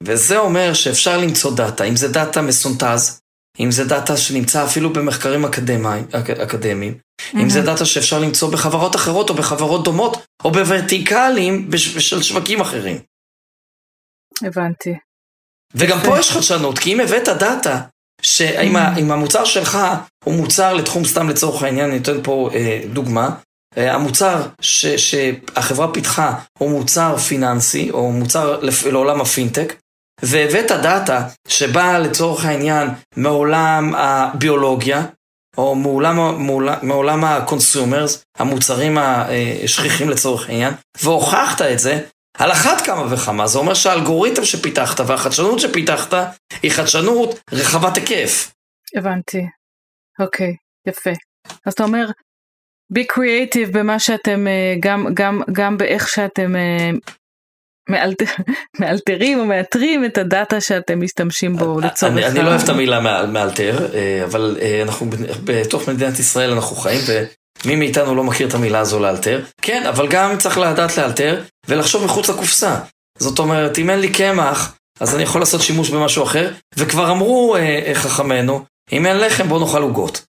וזה 0.04 0.38
אומר 0.38 0.74
שאפשר 0.74 1.18
למצוא 1.18 1.56
דאטה, 1.56 1.84
אם 1.84 1.96
זה 1.96 2.08
דאטה 2.08 2.42
מסונטז, 2.42 3.22
אם 3.60 3.72
זה 3.72 3.86
דאטה 3.86 4.18
שנמצא 4.18 4.66
אפילו 4.66 4.94
במחקרים 4.94 5.46
אקדמיים, 5.46 6.06
אקדמיים, 6.44 6.94
mm-hmm. 6.94 7.38
אם 7.38 7.50
זה 7.50 7.62
דאטה 7.62 7.86
שאפשר 7.86 8.20
למצוא 8.20 8.52
בחברות 8.52 8.96
אחרות 8.96 9.30
או 9.30 9.36
בחברות 9.36 9.84
דומות, 9.84 10.26
או 10.44 10.52
בוורטיקלים 10.52 11.70
של 11.78 12.24
שווקים 12.24 12.62
אחרים. 12.62 13.00
הבנתי. 14.44 14.94
וגם 15.76 16.00
פה 16.06 16.20
יש 16.20 16.32
חדשנות, 16.32 16.80
כי 16.80 16.94
אם 16.94 17.00
הבאת 17.00 17.30
דאטה, 17.30 17.82
שאם 18.22 18.76
mm-hmm. 18.76 19.13
המוצר 19.13 19.46
שלך 19.46 19.78
הוא 20.24 20.34
מוצר 20.34 20.74
לתחום, 20.74 21.06
סתם 21.06 21.30
לצורך 21.30 21.63
העניין, 21.63 21.89
אני 21.89 22.00
אתן 22.00 22.24
פה 22.24 22.50
אה, 22.54 22.82
דוגמה, 22.94 23.36
אה, 23.78 23.94
המוצר 23.94 24.48
ש, 24.62 24.86
שהחברה 24.86 25.94
פיתחה 25.94 26.39
הוא 26.60 26.70
מוצר 26.70 27.18
פיננסי, 27.18 27.92
או 27.92 28.12
מוצר 28.12 28.60
לעולם 28.92 29.22
הפינטק, 29.22 29.76
והבאת 30.24 30.72
דאטה 30.72 31.28
שבאה 31.48 32.00
לצורך 32.00 32.46
העניין 32.46 32.90
מעולם 33.16 33.96
הביולוגיה, 33.96 35.06
או 35.58 35.76
מעולם, 35.76 36.46
מעולם, 36.46 36.78
מעולם 36.82 37.24
ה 37.24 37.33
consumers, 37.33 38.24
המוצרים 38.38 38.98
השכיחים 38.98 40.10
לצורך 40.10 40.50
העניין, 40.50 40.74
והוכחת 41.04 41.62
את 41.62 41.80
זה, 41.80 42.02
על 42.38 42.52
אחת 42.52 42.86
כמה 42.86 43.14
וכמה, 43.14 43.48
זה 43.48 43.60
אומר 43.60 43.74
שהאלגוריתם 43.74 44.46
שפיתחת 44.46 45.00
והחדשנות 45.00 45.60
שפיתחת 45.60 46.14
היא 46.64 46.72
חדשנות 46.72 47.40
רחבת 47.52 47.96
היקף. 47.96 48.52
הבנתי. 48.98 49.42
אוקיי, 50.20 50.56
יפה. 50.88 51.10
אז 51.66 51.74
אתה 51.74 51.84
אומר, 51.84 52.06
be 52.98 53.02
creative 53.02 53.72
במה 53.74 54.00
שאתם, 54.00 54.48
אה, 54.48 54.76
גם, 54.80 55.08
גם, 55.14 55.42
גם 55.54 55.78
באיך 55.78 56.08
שאתם 56.08 56.56
אה, 56.56 56.90
מאלתר, 57.89 58.26
מאלתרים 58.80 59.39
או 59.39 59.46
מאתרים 59.46 60.06
את 60.06 60.17
הדאטה 60.17 60.62
שאתם 60.62 61.02
משתמשים 61.02 61.56
בו 61.58 61.80
לצורך... 61.80 62.13
אני, 62.13 62.26
אני 62.26 62.39
לא 62.39 62.50
אוהב 62.50 62.62
את 62.63 62.69
המילה 62.69 63.00
מאלתר, 63.28 63.88
אה, 63.93 64.24
אבל 64.24 64.58
אנחנו 64.84 65.08
בתוך 65.43 65.89
מדינת 65.89 66.19
ישראל 66.19 66.52
אנחנו 66.52 66.76
חיים 66.76 67.02
ומי 67.65 67.76
מאיתנו 67.76 68.15
לא 68.15 68.24
מכיר 68.24 68.48
את 68.48 68.54
המילה 68.54 68.80
הזו 68.80 69.00
לאלתר. 69.00 69.43
כן, 69.62 69.86
אבל 69.86 70.08
גם 70.08 70.38
צריך 70.38 70.58
לדעת 70.58 70.98
לאלתר 70.98 71.41
ולחשוב 71.67 72.06
מחוץ 72.06 72.30
לקופסה. 72.30 72.80
זאת 73.17 73.39
אומרת, 73.39 73.78
אם 73.78 73.89
אין 73.89 74.00
לי 74.00 74.12
קמח, 74.12 74.78
אז 75.00 75.15
אני 75.15 75.24
יכול 75.24 75.41
לעשות 75.41 75.62
שימוש 75.62 75.89
במשהו 75.89 76.24
אחר, 76.24 76.52
וכבר 76.76 77.12
אמרו 77.12 77.56
אה, 77.56 77.91
חכמינו, 77.93 78.65
אם 78.91 79.05
אין 79.05 79.18
לחם 79.18 79.47
בוא 79.47 79.60
נאכל 79.60 79.82
עוגות. 79.82 80.26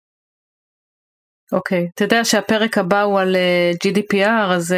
אוקיי, 1.53 1.85
okay. 1.85 1.91
אתה 1.95 2.05
יודע 2.05 2.25
שהפרק 2.25 2.79
הבא 2.79 3.03
הוא 3.03 3.21
על 3.21 3.37
GDPR, 3.85 4.53
אז 4.53 4.75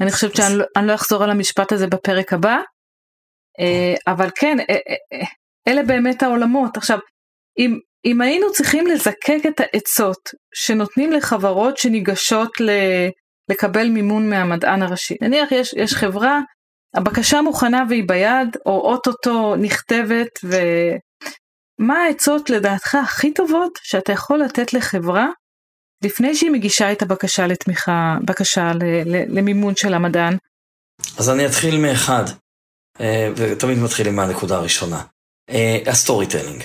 אני 0.00 0.10
חושבת 0.10 0.36
שאני 0.36 0.58
לא, 0.58 0.64
לא 0.82 0.94
אחזור 0.94 1.24
על 1.24 1.30
המשפט 1.30 1.72
הזה 1.72 1.86
בפרק 1.86 2.32
הבא, 2.32 2.58
אה, 3.60 4.12
אבל 4.12 4.28
כן, 4.34 4.60
אה, 4.60 4.76
אה, 5.12 5.26
אלה 5.68 5.82
באמת 5.82 6.22
העולמות. 6.22 6.76
עכשיו, 6.76 6.98
אם, 7.58 7.78
אם 8.04 8.20
היינו 8.20 8.52
צריכים 8.52 8.86
לזקק 8.86 9.40
את 9.48 9.60
העצות 9.60 10.30
שנותנים 10.54 11.12
לחברות 11.12 11.78
שניגשות 11.78 12.60
ל, 12.60 12.70
לקבל 13.50 13.88
מימון 13.88 14.30
מהמדען 14.30 14.82
הראשי, 14.82 15.14
נניח 15.22 15.52
יש, 15.52 15.74
יש 15.76 15.94
חברה, 15.94 16.40
הבקשה 16.94 17.42
מוכנה 17.42 17.84
והיא 17.88 18.04
ביד, 18.08 18.56
או 18.66 18.80
אוטוטו 18.80 19.56
נכתבת, 19.56 20.38
ומה 20.44 21.98
העצות 21.98 22.50
לדעתך 22.50 22.94
הכי 22.94 23.34
טובות 23.34 23.78
שאתה 23.82 24.12
יכול 24.12 24.38
לתת 24.38 24.72
לחברה 24.72 25.28
לפני 26.04 26.34
שהיא 26.34 26.50
מגישה 26.50 26.92
את 26.92 27.02
הבקשה 27.02 27.46
לתמיכה, 27.46 28.16
בקשה 28.24 28.72
למימון 29.06 29.76
של 29.76 29.94
המדען? 29.94 30.36
אז 31.18 31.30
אני 31.30 31.46
אתחיל 31.46 31.78
מאחד, 31.78 32.24
אה, 33.00 33.28
ותמיד 33.36 33.78
מתחילים 33.78 34.16
מהנקודה 34.16 34.56
הראשונה. 34.56 35.04
אה, 35.50 35.78
ה 35.86 36.26
storytelling. 36.26 36.64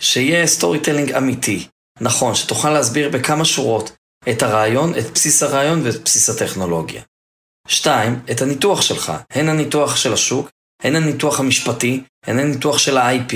שיהיה 0.00 0.46
storytelling 0.46 1.12
אמיתי, 1.12 1.68
נכון, 2.00 2.34
שתוכל 2.34 2.70
להסביר 2.70 3.08
בכמה 3.08 3.44
שורות 3.44 3.96
את 4.30 4.42
הרעיון, 4.42 4.98
את 4.98 5.04
בסיס 5.14 5.42
הרעיון 5.42 5.86
ואת 5.86 6.04
בסיס 6.04 6.30
הטכנולוגיה. 6.30 7.02
שתיים, 7.68 8.20
את 8.30 8.42
הניתוח 8.42 8.82
שלך, 8.82 9.12
הן 9.30 9.48
הניתוח 9.48 9.96
של 9.96 10.12
השוק, 10.12 10.50
הן 10.82 10.96
הניתוח 10.96 11.40
המשפטי, 11.40 12.04
הן 12.26 12.38
הניתוח 12.38 12.78
של 12.78 12.96
ה-IP, 12.96 13.34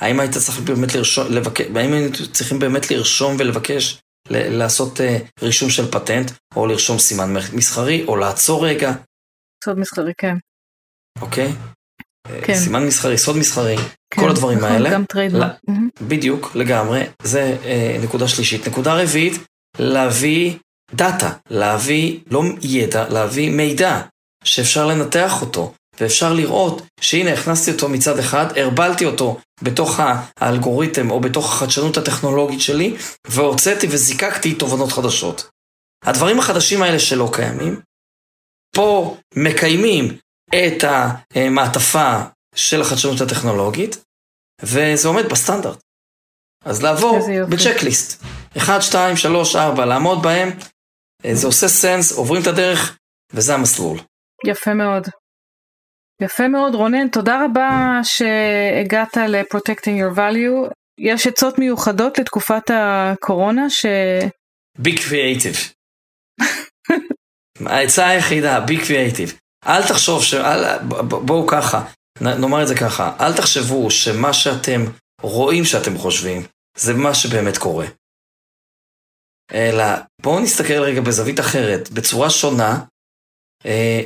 האם 0.00 0.20
היית 0.20 0.32
צריך 0.32 0.58
באמת 0.60 0.94
לרשום, 0.94 1.26
לבקש, 1.32 1.66
האם 1.66 1.92
היינו 1.92 2.08
צריכים 2.32 2.58
באמת 2.58 2.90
לרשום 2.90 3.36
ולבקש 3.38 4.00
לעשות 4.30 5.00
uh, 5.00 5.42
רישום 5.42 5.70
של 5.70 5.90
פטנט, 5.90 6.30
או 6.56 6.66
לרשום 6.66 6.98
סימן 6.98 7.34
מסחרי, 7.52 8.04
או 8.04 8.16
לעצור 8.16 8.66
רגע. 8.66 8.92
סוד 9.64 9.78
מסחרי, 9.78 10.12
כן. 10.18 10.36
אוקיי? 11.20 11.52
כן. 12.44 12.54
סימן 12.54 12.86
מסחרי, 12.86 13.18
סוד 13.18 13.36
מסחרי, 13.36 13.76
כן, 14.10 14.22
כל 14.22 14.30
הדברים 14.30 14.58
נכון, 14.58 14.72
האלה. 14.72 14.90
גם 14.90 15.04
trademark. 15.04 15.52
mm-hmm. 15.70 16.02
בדיוק, 16.08 16.54
לגמרי. 16.54 17.02
זה 17.22 17.56
uh, 17.62 18.04
נקודה 18.04 18.28
שלישית. 18.28 18.68
נקודה 18.68 19.02
רביעית, 19.02 19.32
להביא 19.78 20.58
דאטה, 20.94 21.32
להביא 21.50 22.20
לא 22.30 22.42
ידע, 22.62 23.08
להביא 23.08 23.50
מידע 23.50 24.00
שאפשר 24.44 24.86
לנתח 24.86 25.42
אותו, 25.42 25.74
ואפשר 26.00 26.32
לראות 26.32 26.82
שהנה 27.00 27.32
הכנסתי 27.32 27.70
אותו 27.70 27.88
מצד 27.88 28.18
אחד, 28.18 28.58
ערבלתי 28.58 29.04
אותו 29.04 29.40
בתוך 29.62 30.00
האלגוריתם 30.40 31.10
או 31.10 31.20
בתוך 31.20 31.52
החדשנות 31.52 31.96
הטכנולוגית 31.96 32.60
שלי, 32.60 32.96
והוצאתי 33.26 33.86
וזיקקתי 33.90 34.54
תובנות 34.54 34.92
חדשות. 34.92 35.50
הדברים 36.04 36.38
החדשים 36.38 36.82
האלה 36.82 36.98
שלא 36.98 37.30
קיימים, 37.32 37.80
פה 38.74 39.16
מקיימים 39.36 40.18
את 40.54 40.84
המעטפה 41.34 42.18
של 42.54 42.80
החדשנות 42.80 43.20
הטכנולוגית, 43.20 44.04
וזה 44.62 45.08
עומד 45.08 45.24
בסטנדרט. 45.30 45.78
אז 46.64 46.82
לעבור 46.82 47.18
בצ'קליסט. 47.50 48.22
1, 48.58 48.82
2, 48.82 49.16
3, 49.16 49.56
4, 49.56 49.84
לעמוד 49.84 50.22
בהם, 50.22 50.50
זה 51.32 51.46
עושה 51.46 51.68
סנס, 51.68 52.12
עוברים 52.12 52.42
את 52.42 52.46
הדרך, 52.46 52.98
וזה 53.32 53.54
המסלול. 53.54 53.98
יפה 54.46 54.74
מאוד. 54.74 55.08
יפה 56.22 56.48
מאוד 56.48 56.74
רונן, 56.74 57.08
תודה 57.08 57.44
רבה 57.44 58.00
שהגעת 58.02 59.16
ל-Protecting 59.16 59.98
Your 60.02 60.16
Value. 60.16 60.72
יש 61.00 61.26
עצות 61.26 61.58
מיוחדות 61.58 62.18
לתקופת 62.18 62.70
הקורונה 62.70 63.70
ש... 63.70 63.86
be 64.82 64.90
creative. 64.90 65.72
העצה 67.66 68.08
היחידה, 68.08 68.64
be 68.66 68.86
creative. 68.86 69.32
אל 69.66 69.88
תחשוב, 69.88 70.24
ש... 70.24 70.34
אל... 70.34 70.78
בואו 71.08 71.46
ככה, 71.46 71.84
נאמר 72.20 72.62
את 72.62 72.68
זה 72.68 72.74
ככה, 72.74 73.16
אל 73.20 73.36
תחשבו 73.36 73.90
שמה 73.90 74.32
שאתם 74.32 74.84
רואים 75.22 75.64
שאתם 75.64 75.98
חושבים, 75.98 76.42
זה 76.76 76.94
מה 76.94 77.14
שבאמת 77.14 77.58
קורה. 77.58 77.86
אלא 79.52 79.84
בואו 80.22 80.40
נסתכל 80.40 80.82
רגע 80.82 81.00
בזווית 81.00 81.40
אחרת, 81.40 81.90
בצורה 81.90 82.30
שונה, 82.30 82.84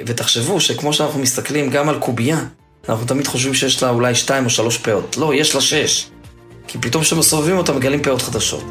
ותחשבו 0.07 0.61
שכמו 0.61 0.93
שאנחנו 0.93 1.21
מסתכלים 1.21 1.71
גם 1.71 1.89
על 1.89 1.99
קובייה, 1.99 2.39
אנחנו 2.89 3.07
תמיד 3.07 3.27
חושבים 3.27 3.55
שיש 3.55 3.83
לה 3.83 3.91
אולי 3.91 4.15
שתיים 4.15 4.45
או 4.45 4.51
שלוש 4.51 4.79
פאות. 4.79 5.17
לא, 5.17 5.35
יש 5.35 5.55
לה 5.55 5.61
שש. 5.61 6.07
כי 6.67 6.79
פתאום 6.79 7.03
כשמסובבים 7.03 7.57
אותה 7.57 7.73
מגלים 7.73 8.03
פאות 8.03 8.23
חדשות. 8.23 8.65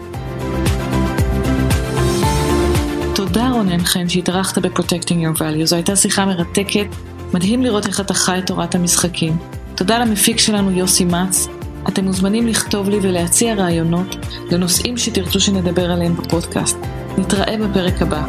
תודה 3.15 3.49
רונן 3.49 3.85
חן 3.85 4.09
שהתארחת 4.09 4.57
ב-Protecting 4.57 5.37
Your 5.37 5.39
Value. 5.39 5.65
זו 5.65 5.75
הייתה 5.75 5.95
שיחה 5.95 6.25
מרתקת. 6.25 6.87
מדהים 7.33 7.63
לראות 7.63 7.87
איך 7.87 7.99
אתה 7.99 8.13
חי 8.13 8.37
את 8.37 8.47
תורת 8.47 8.75
המשחקים. 8.75 9.37
תודה 9.75 9.99
למפיק 9.99 10.37
שלנו 10.37 10.71
יוסי 10.71 11.05
מצ. 11.05 11.47
אתם 11.87 12.05
מוזמנים 12.05 12.47
לכתוב 12.47 12.89
לי 12.89 12.97
ולהציע 13.01 13.55
רעיונות 13.55 14.15
לנושאים 14.51 14.97
שתרצו 14.97 15.39
שנדבר 15.39 15.91
עליהם 15.91 16.15
בפודקאסט. 16.15 16.77
נתראה 17.17 17.55
בפרק 17.57 18.01
הבא. 18.01 18.23